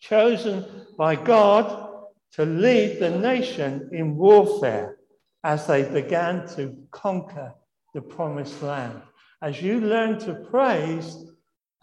chosen 0.00 0.64
by 0.98 1.16
God 1.16 2.04
to 2.32 2.44
lead 2.44 2.98
the 2.98 3.10
nation 3.10 3.88
in 3.92 4.16
warfare 4.16 4.98
as 5.46 5.64
they 5.68 5.84
began 5.84 6.44
to 6.44 6.76
conquer 6.90 7.54
the 7.94 8.00
promised 8.00 8.60
land. 8.64 9.00
As 9.40 9.62
you 9.62 9.80
learn 9.80 10.18
to 10.18 10.34
praise 10.34 11.24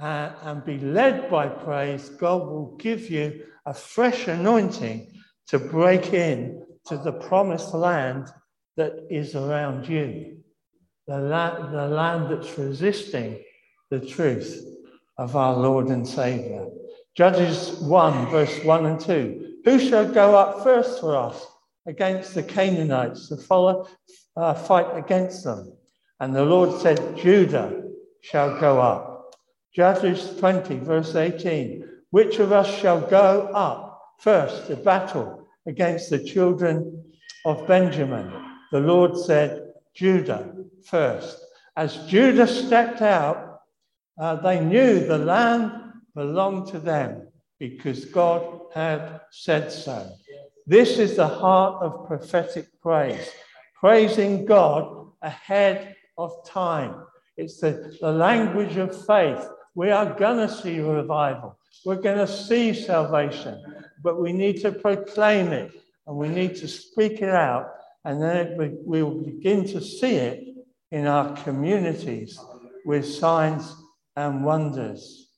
uh, 0.02 0.32
and 0.42 0.66
be 0.66 0.78
led 0.80 1.32
by 1.32 1.48
praise, 1.48 2.10
God 2.10 2.42
will 2.42 2.76
give 2.76 3.10
you 3.10 3.46
a 3.66 3.74
fresh 3.74 4.28
anointing 4.28 5.08
to 5.48 5.60
break 5.60 6.14
in 6.14 6.66
to 6.88 6.98
the 6.98 7.14
promised 7.14 7.74
land 7.74 8.28
that 8.76 9.08
is 9.10 9.34
around 9.34 9.88
you, 9.88 10.40
the, 11.08 11.20
la- 11.20 11.72
the 11.72 11.88
land 11.88 12.30
that's 12.32 12.58
resisting 12.58 13.42
the 13.90 14.02
truth 14.02 14.62
of 15.18 15.38
our 15.38 15.56
Lord 15.56 15.88
and 15.88 16.06
Savior. 16.06 16.68
Judges 17.16 17.80
1, 17.80 18.30
verse 18.30 18.62
1 18.66 18.86
and 18.88 19.00
2. 19.00 19.60
Who 19.64 19.80
shall 19.80 20.12
go 20.12 20.36
up 20.36 20.66
first 20.66 21.00
for 21.00 21.16
us 21.16 21.48
against 21.86 22.34
the 22.34 22.44
Canaanites 22.44 23.30
to 23.30 23.38
follow, 23.38 23.88
uh, 24.36 24.54
fight 24.54 24.98
against 24.98 25.44
them? 25.44 25.74
And 26.20 26.36
the 26.36 26.46
Lord 26.46 26.80
said, 26.82 27.18
Judah 27.18 27.84
shall 28.22 28.60
go 28.60 28.80
up. 28.80 29.36
Judges 29.76 30.36
20, 30.38 30.80
verse 30.80 31.16
18. 31.16 31.88
Which 32.12 32.40
of 32.40 32.52
us 32.52 32.74
shall 32.80 33.02
go 33.02 33.50
up 33.54 34.00
first 34.20 34.68
to 34.68 34.76
battle 34.76 35.48
against 35.66 36.10
the 36.10 36.24
children 36.24 37.04
of 37.46 37.68
Benjamin? 37.68 38.32
The 38.72 38.80
Lord 38.80 39.18
said, 39.18 39.74
Judah 39.94 40.54
first. 40.86 41.44
As 41.76 42.06
Judah 42.06 42.48
stepped 42.48 43.02
out, 43.02 43.62
uh, 44.20 44.36
they 44.36 44.60
knew 44.60 45.00
the 45.00 45.18
land 45.18 45.72
belonged 46.16 46.68
to 46.68 46.80
them 46.80 47.28
because 47.60 48.06
God 48.06 48.62
had 48.74 49.22
said 49.32 49.72
so. 49.72 50.10
This 50.66 50.98
is 50.98 51.18
the 51.18 51.28
heart 51.28 51.84
of 51.84 52.08
prophetic 52.08 52.68
praise, 52.82 53.30
praising 53.76 54.46
God 54.46 55.08
ahead 55.22 55.96
of 56.18 56.32
time. 56.48 57.04
It's 57.36 57.60
the, 57.60 57.98
the 58.00 58.12
language 58.12 58.78
of 58.78 59.06
faith. 59.06 59.46
We 59.76 59.92
are 59.92 60.14
going 60.14 60.48
to 60.48 60.54
see 60.54 60.80
revival. 60.80 61.58
We're 61.86 62.02
going 62.02 62.20
to 62.20 62.28
see 62.28 62.74
salvation, 62.74 63.62
but 64.02 64.22
we 64.22 64.32
need 64.32 64.62
to 64.62 64.72
proclaim 64.72 65.48
it 65.48 65.72
and 66.08 66.16
we 66.16 66.30
need 66.30 66.56
to 66.58 66.68
speak 66.68 67.22
it 67.22 67.30
out, 67.30 67.68
and 68.06 68.22
then 68.22 68.38
it, 68.38 68.58
we 68.86 69.04
will 69.04 69.22
begin 69.24 69.66
to 69.66 69.82
see 69.82 70.16
it 70.16 70.44
in 70.92 71.08
our 71.08 71.36
communities 71.44 72.40
with 72.86 73.06
signs 73.06 73.74
and 74.16 74.44
wonders. 74.44 75.30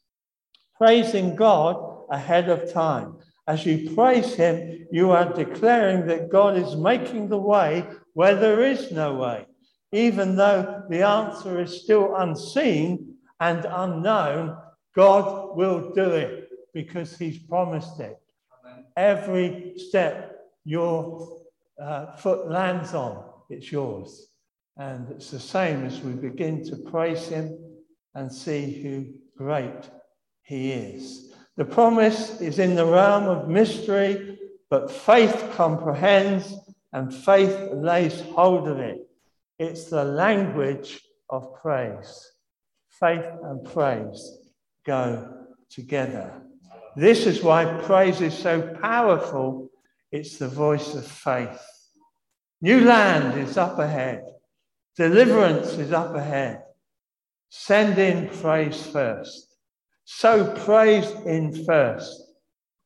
Praising 0.76 1.36
God 1.36 2.06
ahead 2.10 2.50
of 2.50 2.72
time. 2.74 3.18
As 3.48 3.66
you 3.66 3.94
praise 3.94 4.34
Him, 4.34 4.88
you 4.92 5.12
are 5.12 5.32
declaring 5.32 6.08
that 6.08 6.30
God 6.30 6.58
is 6.58 6.76
making 6.76 7.30
the 7.30 7.38
way 7.38 7.86
where 8.14 8.36
there 8.36 8.64
is 8.64 8.92
no 8.92 9.16
way, 9.16 9.46
even 9.92 10.36
though 10.36 10.84
the 10.90 11.04
answer 11.04 11.62
is 11.62 11.82
still 11.84 12.16
unseen 12.16 13.16
and 13.40 13.66
unknown. 13.66 14.58
God 14.96 15.56
will 15.56 15.94
do 15.94 16.12
it 16.12 16.50
because 16.74 17.18
He's 17.18 17.38
promised 17.38 18.00
it. 18.00 18.18
Every 18.98 19.74
step 19.78 20.40
your 20.64 21.42
uh, 21.80 22.16
foot 22.16 22.50
lands 22.50 22.94
on, 22.94 23.24
it's 23.50 23.72
yours. 23.72 24.30
And 24.78 25.10
it's 25.12 25.30
the 25.30 25.40
same 25.40 25.86
as 25.86 26.02
we 26.02 26.14
begin 26.14 26.64
to 26.66 26.78
praise 26.78 27.28
Him 27.28 27.58
and 28.16 28.32
see 28.32 28.82
who 28.82 29.06
great 29.38 29.90
He 30.42 30.72
is. 30.72 31.35
The 31.58 31.66
promise 31.66 32.42
is 32.42 32.60
in 32.60 32.76
the 32.76 32.86
realm 32.86 33.26
of 33.26 33.48
mystery, 33.48 34.40
but 34.70 34.92
faith 34.92 35.52
comprehends 35.56 36.54
and 36.92 37.14
faith 37.14 37.70
lays 37.72 38.22
hold 38.22 38.68
of 38.68 38.80
it. 38.80 39.08
It's 39.58 39.86
the 39.86 40.04
language 40.04 41.02
of 41.30 41.56
praise. 41.62 42.32
Faith 43.00 43.26
and 43.44 43.64
praise 43.64 44.38
go 44.86 45.46
together. 45.70 46.42
This 46.96 47.26
is 47.26 47.42
why 47.42 47.66
praise 47.84 48.22
is 48.22 48.38
so 48.38 48.62
powerful. 48.82 49.70
It's 50.12 50.38
the 50.38 50.48
voice 50.48 50.94
of 50.96 51.06
faith. 51.06 51.62
New 52.62 52.82
land 52.82 53.38
is 53.40 53.58
up 53.58 53.80
ahead. 53.80 54.24
Deliverance 54.96 55.74
is 55.74 55.92
up 55.92 56.16
ahead. 56.16 56.64
Send 57.50 57.98
in 57.98 58.30
praise 58.30 58.86
first. 58.88 59.55
Sow 60.08 60.54
praise 60.66 61.10
in 61.26 61.66
first 61.66 62.22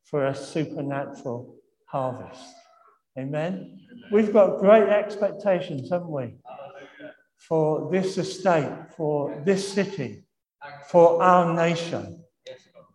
for 0.05 0.27
a 0.27 0.33
supernatural 0.33 1.53
harvest. 1.85 2.41
Amen. 3.17 3.77
We've 4.09 4.31
got 4.31 4.59
great 4.59 4.87
expectations, 4.87 5.89
haven't 5.89 6.09
we? 6.09 6.35
For 7.35 7.91
this 7.91 8.17
estate, 8.17 8.71
for 8.95 9.41
this 9.45 9.67
city, 9.67 10.23
for 10.87 11.21
our 11.21 11.53
nation. 11.53 12.23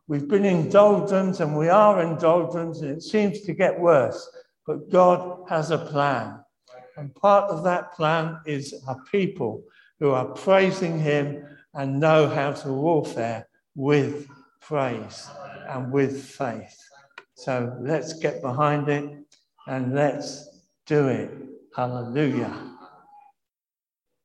We've 0.08 0.26
been 0.26 0.46
in 0.46 0.70
doldrums 0.70 1.40
and 1.40 1.54
we 1.54 1.68
are 1.68 2.02
in 2.02 2.16
doldrums, 2.16 2.80
and 2.80 2.92
it 2.92 3.02
seems 3.02 3.42
to 3.42 3.52
get 3.52 3.78
worse. 3.78 4.26
But 4.66 4.90
God 4.90 5.44
has 5.50 5.70
a 5.70 5.78
plan. 5.78 6.40
And 6.96 7.14
part 7.14 7.50
of 7.50 7.62
that 7.64 7.92
plan 7.92 8.38
is 8.46 8.72
a 8.88 8.96
people 9.12 9.64
who 10.00 10.12
are 10.12 10.26
praising 10.26 10.98
Him 10.98 11.44
and 11.74 12.00
know 12.00 12.26
how 12.26 12.52
to 12.52 12.72
warfare 12.72 13.46
with 13.74 14.28
praise 14.60 15.28
and 15.68 15.92
with 15.92 16.24
faith. 16.24 16.76
So 17.34 17.76
let's 17.80 18.14
get 18.14 18.40
behind 18.42 18.88
it 18.88 19.24
and 19.66 19.94
let's 19.94 20.48
do 20.86 21.08
it. 21.08 21.30
Hallelujah. 21.74 22.72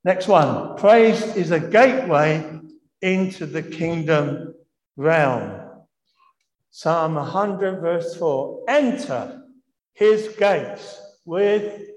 Next 0.03 0.27
one 0.27 0.77
praise 0.77 1.21
is 1.35 1.51
a 1.51 1.59
gateway 1.59 2.59
into 3.01 3.45
the 3.45 3.63
kingdom 3.63 4.53
realm. 4.95 5.69
Psalm 6.71 7.15
100, 7.15 7.81
verse 7.81 8.15
4 8.15 8.63
Enter 8.67 9.43
his 9.93 10.29
gates 10.37 11.01
with 11.25 11.89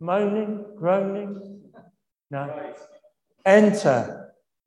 moaning, 0.00 0.64
groaning. 0.76 1.60
No. 2.30 2.74
Enter 3.44 4.21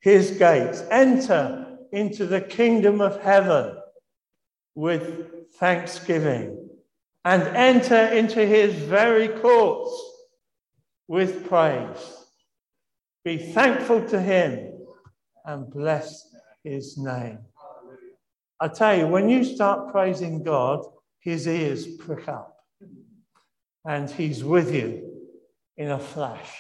his 0.06 0.30
gates. 0.38 0.84
Enter 0.92 1.66
into 1.92 2.28
the 2.28 2.40
kingdom 2.40 3.02
of 3.02 3.20
heaven 3.24 3.76
with 4.76 5.52
thanksgiving 5.56 6.70
and 7.26 7.42
enter 7.42 8.06
into 8.10 8.46
his 8.46 8.76
very 8.76 9.28
courts 9.28 10.00
with 11.08 11.48
praise. 11.48 12.28
Be 13.24 13.38
thankful 13.52 14.08
to 14.10 14.22
him 14.22 14.74
and 15.44 15.72
bless 15.72 16.36
his 16.64 17.00
name. 17.00 17.40
I 18.60 18.68
tell 18.68 18.96
you, 18.96 19.08
when 19.08 19.28
you 19.28 19.44
start 19.44 19.92
praising 19.92 20.44
God, 20.44 20.86
his 21.20 21.48
ears 21.48 21.88
prick 21.88 22.28
up 22.30 22.56
and 23.84 24.08
he's 24.08 24.44
with 24.44 24.72
you 24.72 25.32
in 25.78 25.90
a 25.90 26.00
flash 26.00 26.54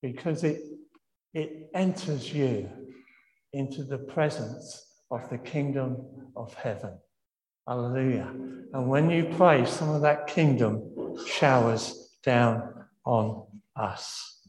because 0.00 0.44
it, 0.44 0.62
it 1.34 1.70
enters 1.74 2.32
you 2.32 2.68
into 3.52 3.84
the 3.84 3.98
presence 3.98 4.86
of 5.10 5.28
the 5.30 5.38
kingdom 5.38 5.96
of 6.36 6.54
heaven. 6.54 6.98
Hallelujah. 7.66 8.32
And 8.72 8.88
when 8.88 9.10
you 9.10 9.32
pray, 9.36 9.64
some 9.64 9.90
of 9.90 10.02
that 10.02 10.26
kingdom 10.26 10.82
showers 11.26 12.16
down 12.22 12.86
on 13.04 13.46
us. 13.76 14.40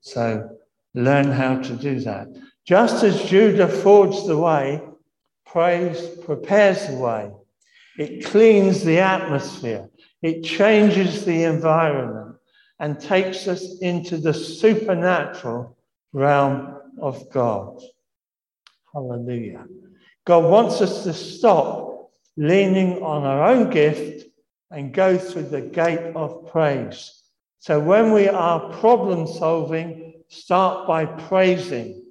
So 0.00 0.56
learn 0.94 1.30
how 1.30 1.56
to 1.60 1.72
do 1.74 2.00
that. 2.00 2.28
Just 2.66 3.02
as 3.02 3.22
Judah 3.24 3.68
forged 3.68 4.26
the 4.26 4.38
way, 4.38 4.80
praise 5.46 6.00
prepares 6.24 6.86
the 6.86 6.96
way. 6.96 7.30
It 7.98 8.24
cleans 8.24 8.82
the 8.82 8.98
atmosphere. 8.98 9.88
It 10.22 10.42
changes 10.42 11.24
the 11.24 11.44
environment 11.44 12.36
and 12.78 12.98
takes 12.98 13.46
us 13.46 13.78
into 13.80 14.16
the 14.16 14.32
supernatural 14.32 15.76
realm 16.12 16.76
of 17.00 17.30
God. 17.30 17.80
Hallelujah. 18.92 19.66
God 20.24 20.50
wants 20.50 20.80
us 20.80 21.04
to 21.04 21.12
stop 21.12 22.10
leaning 22.36 23.02
on 23.02 23.24
our 23.24 23.44
own 23.44 23.70
gift 23.70 24.26
and 24.70 24.94
go 24.94 25.18
through 25.18 25.48
the 25.48 25.60
gate 25.60 26.14
of 26.14 26.48
praise. 26.48 27.22
So 27.58 27.80
when 27.80 28.12
we 28.12 28.28
are 28.28 28.72
problem 28.78 29.26
solving, 29.26 30.22
start 30.28 30.86
by 30.86 31.04
praising. 31.04 32.04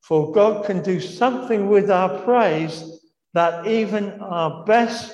For 0.00 0.32
God 0.32 0.64
can 0.64 0.82
do 0.82 1.00
something 1.00 1.68
with 1.68 1.90
our 1.90 2.22
praise 2.22 3.00
that 3.34 3.66
even 3.66 4.20
our 4.20 4.64
best 4.64 5.12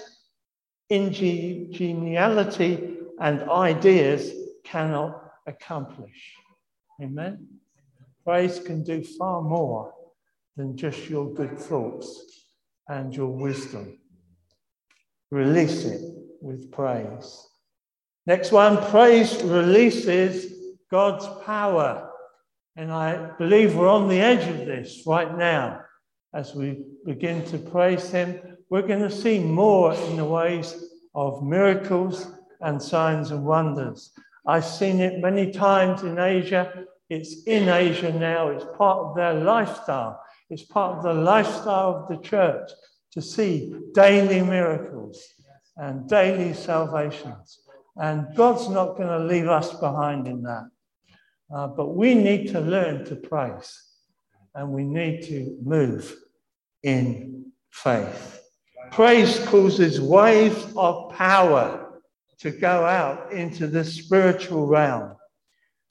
ingeniality 0.90 2.98
and 3.18 3.50
ideas 3.50 4.30
cannot 4.64 5.18
accomplish. 5.46 6.34
Amen. 7.02 7.61
Praise 8.24 8.60
can 8.60 8.82
do 8.82 9.02
far 9.02 9.42
more 9.42 9.92
than 10.56 10.76
just 10.76 11.08
your 11.08 11.32
good 11.32 11.58
thoughts 11.58 12.46
and 12.88 13.14
your 13.14 13.28
wisdom. 13.28 13.98
Release 15.30 15.84
it 15.84 16.00
with 16.40 16.70
praise. 16.70 17.48
Next 18.26 18.52
one 18.52 18.76
praise 18.90 19.42
releases 19.42 20.52
God's 20.90 21.26
power. 21.44 22.10
And 22.76 22.92
I 22.92 23.30
believe 23.38 23.74
we're 23.74 23.88
on 23.88 24.08
the 24.08 24.20
edge 24.20 24.48
of 24.48 24.66
this 24.66 25.02
right 25.06 25.36
now. 25.36 25.80
As 26.34 26.54
we 26.54 26.84
begin 27.04 27.44
to 27.46 27.58
praise 27.58 28.10
Him, 28.10 28.40
we're 28.70 28.86
going 28.86 29.02
to 29.02 29.10
see 29.10 29.38
more 29.38 29.94
in 29.94 30.16
the 30.16 30.24
ways 30.24 30.84
of 31.14 31.42
miracles 31.42 32.28
and 32.60 32.80
signs 32.80 33.30
and 33.32 33.44
wonders. 33.44 34.12
I've 34.46 34.64
seen 34.64 35.00
it 35.00 35.20
many 35.20 35.50
times 35.50 36.02
in 36.02 36.18
Asia. 36.18 36.84
It's 37.12 37.42
in 37.42 37.68
Asia 37.68 38.10
now. 38.10 38.48
It's 38.48 38.64
part 38.78 38.98
of 39.00 39.14
their 39.14 39.34
lifestyle. 39.34 40.18
It's 40.48 40.62
part 40.62 40.96
of 40.96 41.02
the 41.02 41.12
lifestyle 41.12 41.94
of 41.94 42.08
the 42.08 42.26
church 42.26 42.70
to 43.10 43.20
see 43.20 43.74
daily 43.92 44.40
miracles 44.40 45.22
and 45.76 46.08
daily 46.08 46.54
salvations. 46.54 47.60
And 47.96 48.34
God's 48.34 48.70
not 48.70 48.96
going 48.96 49.10
to 49.10 49.26
leave 49.26 49.46
us 49.46 49.74
behind 49.74 50.26
in 50.26 50.42
that. 50.44 50.70
Uh, 51.54 51.66
but 51.66 51.94
we 51.94 52.14
need 52.14 52.50
to 52.52 52.60
learn 52.60 53.04
to 53.04 53.16
praise 53.16 53.70
and 54.54 54.70
we 54.70 54.84
need 54.84 55.22
to 55.24 55.58
move 55.62 56.16
in 56.82 57.52
faith. 57.70 58.40
Praise 58.90 59.38
causes 59.48 60.00
waves 60.00 60.66
of 60.76 61.12
power 61.12 62.00
to 62.38 62.50
go 62.50 62.86
out 62.86 63.30
into 63.32 63.66
the 63.66 63.84
spiritual 63.84 64.66
realm. 64.66 65.14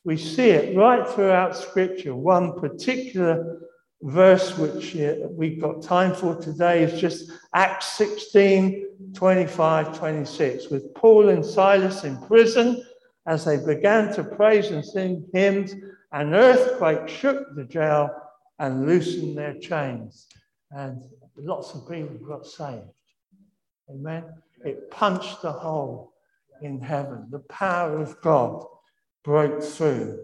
We 0.03 0.17
see 0.17 0.49
it 0.49 0.75
right 0.75 1.07
throughout 1.07 1.55
Scripture. 1.55 2.15
One 2.15 2.59
particular 2.59 3.61
verse 4.01 4.57
which 4.57 4.95
we've 5.29 5.61
got 5.61 5.83
time 5.83 6.15
for 6.15 6.35
today 6.41 6.83
is 6.83 6.99
just 6.99 7.31
Acts 7.53 7.87
16 7.93 9.13
25 9.13 9.97
26, 9.97 10.69
with 10.69 10.93
Paul 10.95 11.29
and 11.29 11.45
Silas 11.45 12.03
in 12.03 12.17
prison 12.23 12.83
as 13.27 13.45
they 13.45 13.57
began 13.57 14.11
to 14.13 14.23
praise 14.23 14.71
and 14.71 14.83
sing 14.83 15.27
hymns 15.33 15.75
An 16.11 16.33
earthquake 16.33 17.07
shook 17.07 17.55
the 17.55 17.65
jail 17.65 18.09
and 18.57 18.87
loosened 18.87 19.37
their 19.37 19.53
chains. 19.59 20.27
And 20.71 21.03
lots 21.37 21.75
of 21.75 21.87
people 21.87 22.17
got 22.27 22.47
saved. 22.47 22.87
Amen. 23.89 24.23
It 24.65 24.89
punched 24.89 25.43
a 25.43 25.51
hole 25.51 26.13
in 26.61 26.79
heaven. 26.79 27.27
The 27.29 27.39
power 27.39 27.97
of 27.97 28.19
God 28.21 28.65
broke 29.23 29.61
through 29.63 30.19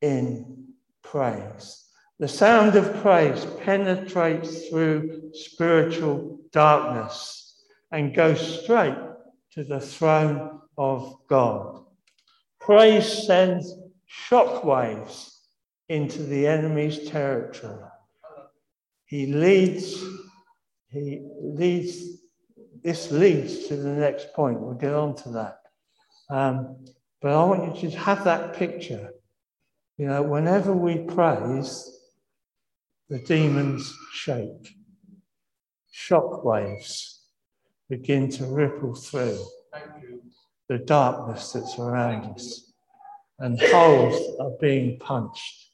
in 0.00 0.66
praise. 1.02 1.84
The 2.18 2.28
sound 2.28 2.76
of 2.76 3.02
praise 3.02 3.46
penetrates 3.64 4.68
through 4.68 5.30
spiritual 5.32 6.38
darkness 6.52 7.64
and 7.92 8.14
goes 8.14 8.62
straight 8.62 8.98
to 9.52 9.64
the 9.64 9.80
throne 9.80 10.60
of 10.76 11.16
God. 11.28 11.84
Praise 12.60 13.26
sends 13.26 13.74
shockwaves 14.28 15.30
into 15.88 16.22
the 16.22 16.46
enemy's 16.46 17.08
territory. 17.08 17.84
He 19.06 19.26
leads, 19.26 20.04
he 20.90 21.26
leads, 21.40 22.20
this 22.84 23.10
leads 23.10 23.66
to 23.68 23.76
the 23.76 23.90
next 23.90 24.32
point. 24.34 24.60
We'll 24.60 24.74
get 24.74 24.94
on 24.94 25.16
to 25.16 25.30
that. 25.30 25.58
Um, 26.28 26.84
but 27.20 27.32
I 27.32 27.44
want 27.44 27.82
you 27.82 27.90
to 27.90 27.98
have 27.98 28.24
that 28.24 28.54
picture. 28.54 29.12
You 29.98 30.06
know, 30.06 30.22
whenever 30.22 30.72
we 30.72 30.98
praise, 30.98 31.98
the 33.08 33.18
demons 33.18 33.94
shake. 34.12 34.76
Shock 35.90 36.44
waves 36.44 37.20
begin 37.88 38.30
to 38.30 38.46
ripple 38.46 38.94
through 38.94 39.38
the 40.68 40.78
darkness 40.78 41.52
that's 41.52 41.78
around 41.78 42.32
us, 42.32 42.72
and 43.40 43.60
holes 43.60 44.38
are 44.40 44.52
being 44.60 44.98
punched. 44.98 45.66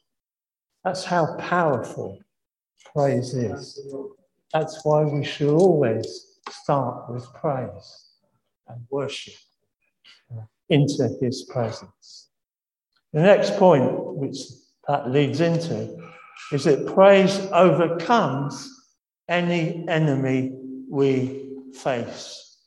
That's 0.82 1.04
how 1.04 1.36
powerful 1.36 2.18
praise 2.94 3.34
is. 3.34 3.78
That's 4.52 4.84
why 4.84 5.04
we 5.04 5.24
should 5.24 5.50
always 5.50 6.38
start 6.50 7.10
with 7.12 7.30
praise 7.34 8.06
and 8.68 8.80
worship 8.90 9.34
into 10.68 11.16
his 11.20 11.44
presence. 11.44 12.28
The 13.12 13.22
next 13.22 13.56
point, 13.56 14.16
which 14.16 14.38
that 14.88 15.10
leads 15.10 15.40
into, 15.40 15.96
is 16.52 16.64
that 16.64 16.86
praise 16.94 17.38
overcomes 17.52 18.72
any 19.28 19.86
enemy 19.88 20.52
we 20.88 21.52
face. 21.72 22.58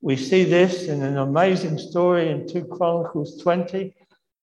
We 0.00 0.16
see 0.16 0.44
this 0.44 0.84
in 0.84 1.02
an 1.02 1.18
amazing 1.18 1.78
story 1.78 2.30
in 2.30 2.46
2 2.46 2.64
Chronicles 2.66 3.40
20. 3.42 3.94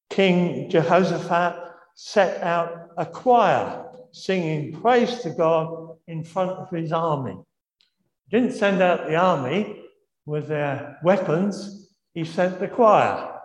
King 0.09 0.69
Jehoshaphat 0.69 1.71
set 1.95 2.43
out 2.43 2.89
a 2.97 3.05
choir 3.05 3.85
singing 4.11 4.79
praise 4.81 5.19
to 5.19 5.29
God 5.29 5.97
in 6.07 6.23
front 6.23 6.51
of 6.51 6.69
his 6.69 6.91
army. 6.91 7.37
Didn't 8.29 8.53
send 8.53 8.81
out 8.81 9.07
the 9.07 9.15
army 9.15 9.83
with 10.25 10.47
their 10.47 10.97
weapons, 11.03 11.84
he 12.15 12.23
sent 12.23 12.59
the 12.59 12.67
choir. 12.67 13.39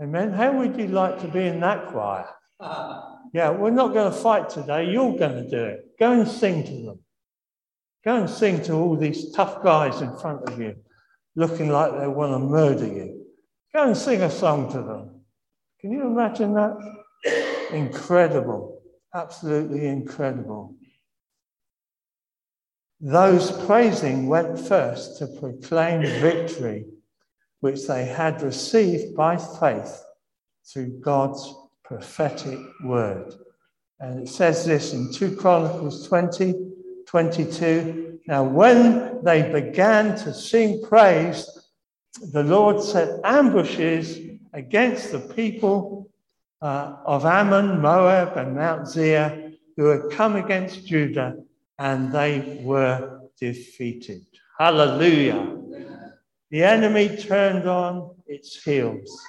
Amen. 0.00 0.32
How 0.32 0.52
would 0.52 0.78
you 0.78 0.86
like 0.86 1.20
to 1.22 1.28
be 1.28 1.46
in 1.46 1.58
that 1.60 1.88
choir? 1.88 2.28
Yeah, 3.34 3.50
we're 3.50 3.68
not 3.68 3.92
going 3.92 4.10
to 4.10 4.18
fight 4.18 4.48
today. 4.48 4.90
You're 4.90 5.14
going 5.18 5.44
to 5.44 5.50
do 5.50 5.62
it. 5.62 5.98
Go 6.00 6.12
and 6.12 6.26
sing 6.26 6.64
to 6.64 6.72
them. 6.86 7.00
Go 8.02 8.16
and 8.16 8.30
sing 8.30 8.62
to 8.62 8.72
all 8.72 8.96
these 8.96 9.32
tough 9.32 9.62
guys 9.62 10.00
in 10.00 10.16
front 10.16 10.48
of 10.48 10.58
you, 10.58 10.76
looking 11.36 11.68
like 11.68 11.92
they 11.98 12.06
want 12.06 12.32
to 12.32 12.38
murder 12.38 12.86
you. 12.86 13.26
Go 13.74 13.86
and 13.88 13.94
sing 13.94 14.22
a 14.22 14.30
song 14.30 14.72
to 14.72 14.78
them. 14.80 15.20
Can 15.82 15.92
you 15.92 16.06
imagine 16.06 16.54
that? 16.54 16.74
Incredible. 17.70 18.80
Absolutely 19.14 19.86
incredible. 19.86 20.74
Those 23.00 23.52
praising 23.66 24.26
went 24.26 24.58
first 24.58 25.18
to 25.18 25.26
proclaim 25.26 26.00
victory, 26.00 26.86
which 27.60 27.86
they 27.86 28.04
had 28.04 28.42
received 28.42 29.14
by 29.16 29.36
faith 29.36 30.04
through 30.64 31.00
God's 31.00 31.54
prophetic 31.84 32.58
word. 32.84 33.34
And 34.00 34.20
it 34.20 34.28
says 34.28 34.64
this 34.64 34.92
in 34.92 35.12
2 35.12 35.36
Chronicles 35.36 36.06
20 36.06 36.54
22. 37.06 38.18
Now, 38.26 38.44
when 38.44 39.24
they 39.24 39.50
began 39.50 40.14
to 40.18 40.34
sing 40.34 40.82
praise, 40.86 41.48
the 42.32 42.42
Lord 42.42 42.82
set 42.82 43.20
ambushes 43.24 44.18
against 44.52 45.12
the 45.12 45.20
people 45.20 46.10
uh, 46.60 46.96
of 47.06 47.24
Ammon, 47.24 47.80
Moab, 47.80 48.36
and 48.36 48.54
Mount 48.54 48.88
Seir 48.88 49.52
who 49.78 49.86
had 49.86 50.10
come 50.10 50.36
against 50.36 50.86
Judah, 50.86 51.36
and 51.78 52.12
they 52.12 52.60
were 52.62 53.20
defeated. 53.38 54.26
Hallelujah. 54.58 55.56
The 56.50 56.64
enemy 56.64 57.16
turned 57.16 57.68
on 57.68 58.14
its 58.26 58.62
heels 58.62 59.20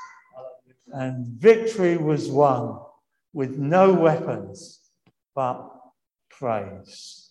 and 0.91 1.25
victory 1.27 1.97
was 1.97 2.29
won 2.29 2.79
with 3.33 3.57
no 3.57 3.93
weapons 3.93 4.79
but 5.35 5.69
praise. 6.29 7.29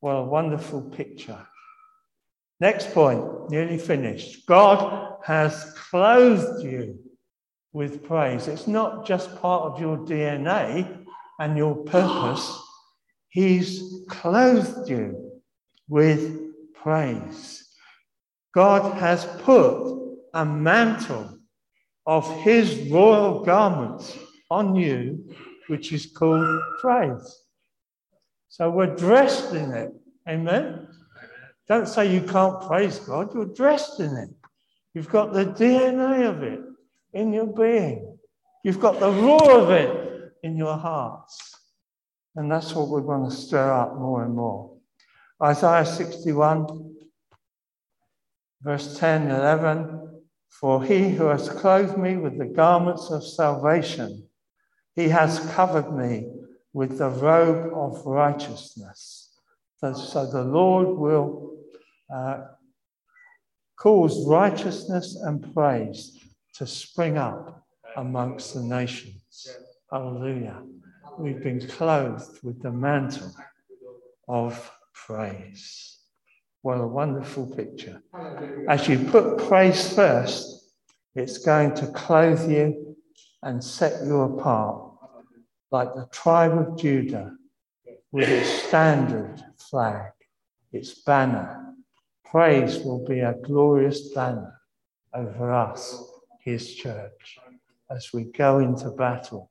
What 0.00 0.12
a 0.12 0.24
wonderful 0.24 0.82
picture. 0.82 1.46
Next 2.60 2.92
point, 2.92 3.50
nearly 3.50 3.78
finished. 3.78 4.46
God 4.46 5.16
has 5.24 5.72
clothed 5.76 6.62
you 6.62 6.98
with 7.72 8.04
praise. 8.04 8.48
It's 8.48 8.66
not 8.66 9.06
just 9.06 9.40
part 9.40 9.64
of 9.64 9.80
your 9.80 9.98
DNA 9.98 11.04
and 11.38 11.56
your 11.56 11.74
purpose, 11.74 12.62
He's 13.28 14.02
clothed 14.08 14.88
you 14.88 15.40
with 15.88 16.74
praise. 16.74 17.69
God 18.52 18.98
has 18.98 19.24
put 19.42 20.18
a 20.34 20.44
mantle 20.44 21.38
of 22.06 22.28
his 22.42 22.90
royal 22.90 23.44
garments 23.44 24.18
on 24.50 24.74
you, 24.74 25.32
which 25.68 25.92
is 25.92 26.06
called 26.06 26.60
praise. 26.80 27.42
So 28.48 28.70
we're 28.70 28.96
dressed 28.96 29.54
in 29.54 29.72
it. 29.72 29.92
Amen? 30.28 30.88
Don't 31.68 31.86
say 31.86 32.12
you 32.12 32.22
can't 32.22 32.60
praise 32.62 32.98
God, 32.98 33.32
you're 33.32 33.54
dressed 33.54 34.00
in 34.00 34.16
it. 34.16 34.30
You've 34.92 35.08
got 35.08 35.32
the 35.32 35.46
DNA 35.46 36.28
of 36.28 36.42
it 36.42 36.60
in 37.12 37.32
your 37.32 37.46
being, 37.46 38.18
you've 38.64 38.80
got 38.80 38.98
the 38.98 39.10
roar 39.10 39.60
of 39.60 39.70
it 39.70 40.32
in 40.42 40.56
your 40.56 40.76
hearts. 40.76 41.54
And 42.36 42.50
that's 42.50 42.74
what 42.74 42.88
we 42.88 43.00
want 43.00 43.30
to 43.30 43.36
stir 43.36 43.72
up 43.72 43.96
more 43.96 44.24
and 44.24 44.34
more. 44.34 44.76
Isaiah 45.42 45.86
61, 45.86 46.96
verse 48.62 48.98
10 48.98 49.30
11. 49.30 50.22
For 50.48 50.82
he 50.82 51.10
who 51.10 51.26
has 51.26 51.48
clothed 51.48 51.96
me 51.96 52.16
with 52.16 52.38
the 52.38 52.46
garments 52.46 53.10
of 53.10 53.26
salvation, 53.26 54.28
he 54.94 55.08
has 55.08 55.38
covered 55.54 55.92
me 55.96 56.28
with 56.72 56.98
the 56.98 57.08
robe 57.08 57.72
of 57.74 58.04
righteousness. 58.04 59.30
So, 59.78 60.26
the 60.26 60.44
Lord 60.44 60.88
will 60.98 61.56
uh, 62.14 62.42
cause 63.78 64.28
righteousness 64.28 65.16
and 65.16 65.54
praise 65.54 66.18
to 66.54 66.66
spring 66.66 67.16
up 67.16 67.64
amongst 67.96 68.52
the 68.52 68.60
nations. 68.60 69.56
Hallelujah. 69.90 70.62
We've 71.18 71.42
been 71.42 71.66
clothed 71.66 72.42
with 72.42 72.62
the 72.62 72.70
mantle 72.70 73.32
of 74.28 74.70
praise. 74.92 75.99
What 76.62 76.78
a 76.78 76.86
wonderful 76.86 77.46
picture. 77.46 78.02
As 78.68 78.86
you 78.86 78.98
put 78.98 79.38
praise 79.48 79.94
first, 79.94 80.72
it's 81.14 81.38
going 81.38 81.74
to 81.76 81.86
clothe 81.88 82.50
you 82.50 82.96
and 83.42 83.64
set 83.64 84.04
you 84.04 84.20
apart 84.20 84.92
like 85.70 85.94
the 85.94 86.06
tribe 86.12 86.52
of 86.58 86.78
Judah 86.78 87.34
with 88.12 88.28
its 88.28 88.48
standard 88.64 89.42
flag, 89.56 90.12
its 90.72 91.02
banner. 91.02 91.74
Praise 92.24 92.78
will 92.80 93.06
be 93.06 93.20
a 93.20 93.34
glorious 93.42 94.12
banner 94.12 94.60
over 95.14 95.52
us, 95.52 96.02
his 96.40 96.74
church, 96.74 97.38
as 97.90 98.10
we 98.12 98.24
go 98.24 98.58
into 98.58 98.90
battle 98.90 99.50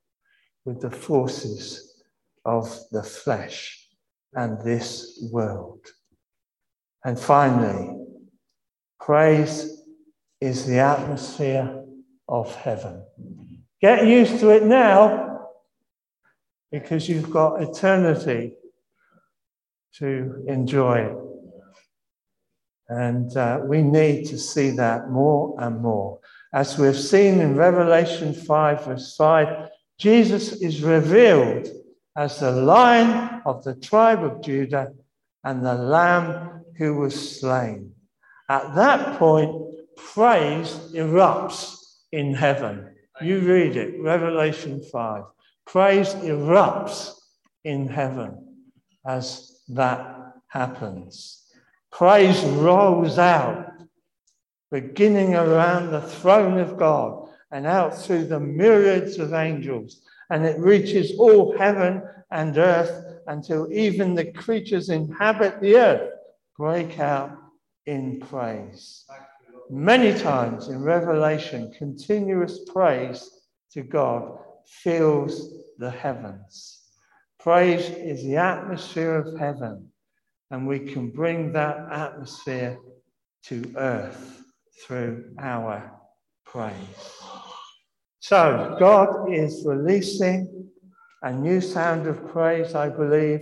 with 0.63 0.79
the 0.79 0.91
forces 0.91 2.03
of 2.45 2.71
the 2.91 3.03
flesh 3.03 3.87
and 4.33 4.61
this 4.61 5.27
world. 5.31 5.85
And 7.03 7.19
finally, 7.19 7.95
praise 8.99 9.83
is 10.41 10.65
the 10.65 10.79
atmosphere 10.79 11.83
of 12.27 12.53
heaven. 12.55 13.03
Get 13.81 14.05
used 14.05 14.39
to 14.39 14.49
it 14.49 14.63
now 14.63 15.47
because 16.71 17.09
you've 17.09 17.31
got 17.31 17.61
eternity 17.61 18.53
to 19.95 20.43
enjoy. 20.47 21.15
And 22.87 23.35
uh, 23.37 23.61
we 23.63 23.81
need 23.81 24.25
to 24.27 24.37
see 24.37 24.71
that 24.71 25.09
more 25.09 25.55
and 25.59 25.81
more. 25.81 26.19
As 26.53 26.77
we've 26.77 26.99
seen 26.99 27.39
in 27.39 27.55
Revelation 27.55 28.33
5, 28.33 28.85
verse 28.85 29.15
5, 29.15 29.69
Jesus 29.99 30.53
is 30.53 30.81
revealed 30.81 31.67
as 32.17 32.39
the 32.39 32.51
lion 32.51 33.41
of 33.45 33.63
the 33.63 33.75
tribe 33.75 34.23
of 34.23 34.41
Judah 34.41 34.91
and 35.43 35.65
the 35.65 35.75
lamb 35.75 36.63
who 36.77 36.95
was 36.95 37.39
slain. 37.39 37.93
At 38.49 38.75
that 38.75 39.19
point, 39.19 39.53
praise 39.95 40.73
erupts 40.93 41.75
in 42.11 42.33
heaven. 42.33 42.95
You 43.21 43.39
read 43.39 43.75
it, 43.75 44.01
Revelation 44.01 44.81
5. 44.81 45.23
Praise 45.65 46.13
erupts 46.15 47.13
in 47.63 47.87
heaven 47.87 48.55
as 49.05 49.61
that 49.69 50.33
happens. 50.47 51.43
Praise 51.91 52.43
rolls 52.43 53.17
out, 53.17 53.71
beginning 54.71 55.35
around 55.35 55.91
the 55.91 56.01
throne 56.01 56.59
of 56.59 56.77
God 56.77 57.29
and 57.51 57.65
out 57.65 57.97
through 57.97 58.25
the 58.25 58.39
myriads 58.39 59.17
of 59.17 59.33
angels, 59.33 60.01
and 60.29 60.45
it 60.45 60.59
reaches 60.59 61.17
all 61.17 61.57
heaven 61.57 62.03
and 62.31 62.57
earth 62.57 63.08
until 63.29 63.71
even 63.71 64.15
the 64.15 64.31
creatures 64.31 64.89
inhabit 64.89 65.61
the 65.61 65.77
earth 65.77 66.11
break 66.57 66.99
out 66.99 67.31
in 67.85 68.19
praise. 68.19 69.05
Many 69.69 70.17
times 70.17 70.67
in 70.67 70.81
Revelation, 70.81 71.71
continuous 71.77 72.65
praise 72.65 73.29
to 73.71 73.83
God 73.83 74.39
fills 74.65 75.53
the 75.77 75.91
heavens. 75.91 76.81
Praise 77.39 77.89
is 77.89 78.23
the 78.23 78.37
atmosphere 78.37 79.15
of 79.15 79.39
heaven, 79.39 79.87
and 80.49 80.67
we 80.67 80.79
can 80.79 81.11
bring 81.11 81.53
that 81.53 81.77
atmosphere 81.91 82.79
to 83.43 83.71
earth 83.77 84.43
through 84.85 85.35
our 85.39 85.91
praise. 86.45 86.73
So, 88.21 88.75
God 88.79 89.31
is 89.31 89.63
releasing 89.65 90.58
a 91.21 91.33
new 91.33 91.59
sound 91.59 92.07
of 92.07 92.31
praise, 92.31 92.75
I 92.75 92.89
believe, 92.89 93.41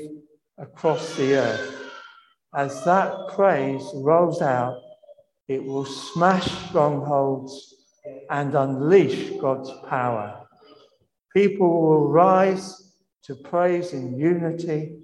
across 0.57 1.15
the 1.15 1.35
earth. 1.35 1.91
As 2.55 2.83
that 2.85 3.29
praise 3.35 3.83
rolls 3.93 4.41
out, 4.41 4.79
it 5.47 5.63
will 5.63 5.85
smash 5.85 6.49
strongholds 6.67 7.75
and 8.29 8.55
unleash 8.55 9.31
God's 9.39 9.71
power. 9.87 10.47
People 11.33 11.81
will 11.81 12.07
rise 12.07 12.93
to 13.23 13.35
praise 13.35 13.93
in 13.93 14.17
unity, 14.17 14.97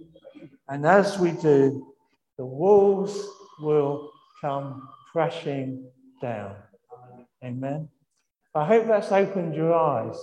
and 0.67 0.85
as 0.85 1.19
we 1.19 1.31
do, 1.31 1.93
the 2.37 2.45
walls 2.45 3.27
will 3.59 4.09
come 4.41 4.87
crashing 5.11 5.85
down. 6.21 6.55
Amen. 7.43 7.89
I 8.55 8.65
hope 8.65 8.87
that's 8.87 9.11
opened 9.11 9.55
your 9.55 9.73
eyes 9.73 10.17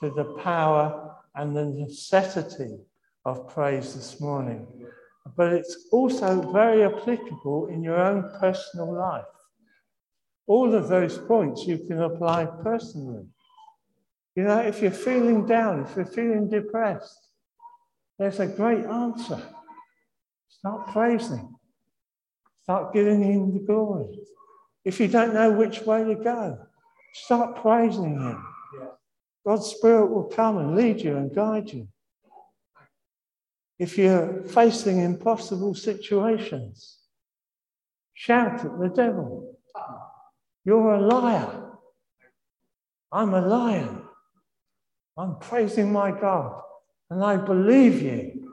to 0.00 0.10
the 0.10 0.24
power 0.42 1.09
and 1.34 1.56
the 1.56 1.64
necessity 1.66 2.78
of 3.24 3.48
praise 3.48 3.94
this 3.94 4.20
morning. 4.20 4.66
But 5.36 5.52
it's 5.52 5.88
also 5.92 6.52
very 6.52 6.84
applicable 6.84 7.66
in 7.66 7.82
your 7.82 7.98
own 8.00 8.30
personal 8.40 8.92
life. 8.94 9.24
All 10.46 10.74
of 10.74 10.88
those 10.88 11.18
points 11.18 11.66
you 11.66 11.78
can 11.78 12.02
apply 12.02 12.46
personally. 12.62 13.26
You 14.34 14.44
know, 14.44 14.58
if 14.60 14.80
you're 14.80 14.90
feeling 14.90 15.46
down, 15.46 15.82
if 15.82 15.96
you're 15.96 16.06
feeling 16.06 16.48
depressed, 16.48 17.28
there's 18.18 18.40
a 18.40 18.46
great 18.46 18.84
answer. 18.84 19.40
Start 20.48 20.88
praising. 20.88 21.54
Start 22.62 22.92
giving 22.92 23.22
him 23.22 23.52
the 23.52 23.60
glory. 23.60 24.18
If 24.84 25.00
you 25.00 25.08
don't 25.08 25.34
know 25.34 25.52
which 25.52 25.82
way 25.82 26.04
to 26.04 26.14
go, 26.14 26.58
start 27.14 27.56
praising 27.56 28.18
him. 28.18 28.44
God's 29.46 29.66
Spirit 29.66 30.06
will 30.06 30.24
come 30.24 30.58
and 30.58 30.76
lead 30.76 31.00
you 31.00 31.16
and 31.16 31.34
guide 31.34 31.72
you. 31.72 31.88
If 33.78 33.96
you're 33.96 34.42
facing 34.44 35.00
impossible 35.00 35.74
situations, 35.74 36.98
shout 38.12 38.64
at 38.64 38.78
the 38.78 38.88
devil. 38.88 39.56
You're 40.64 40.94
a 40.94 41.00
liar. 41.00 41.72
I'm 43.10 43.32
a 43.32 43.40
lion. 43.40 44.02
I'm 45.16 45.36
praising 45.38 45.90
my 45.90 46.10
God. 46.10 46.60
And 47.08 47.24
I 47.24 47.36
believe 47.36 48.02
you 48.02 48.52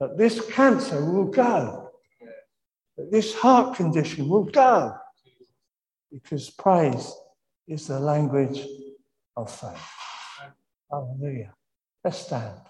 that 0.00 0.16
this 0.16 0.50
cancer 0.50 1.04
will 1.04 1.26
go, 1.26 1.90
that 2.96 3.12
this 3.12 3.34
heart 3.34 3.76
condition 3.76 4.28
will 4.28 4.44
go, 4.44 4.94
because 6.10 6.50
praise 6.50 7.12
is 7.68 7.86
the 7.86 8.00
language 8.00 8.66
of 9.36 9.50
faith. 9.50 9.78
Hallelujah. 10.92 11.54
Let's 12.04 12.18
stand. 12.20 12.60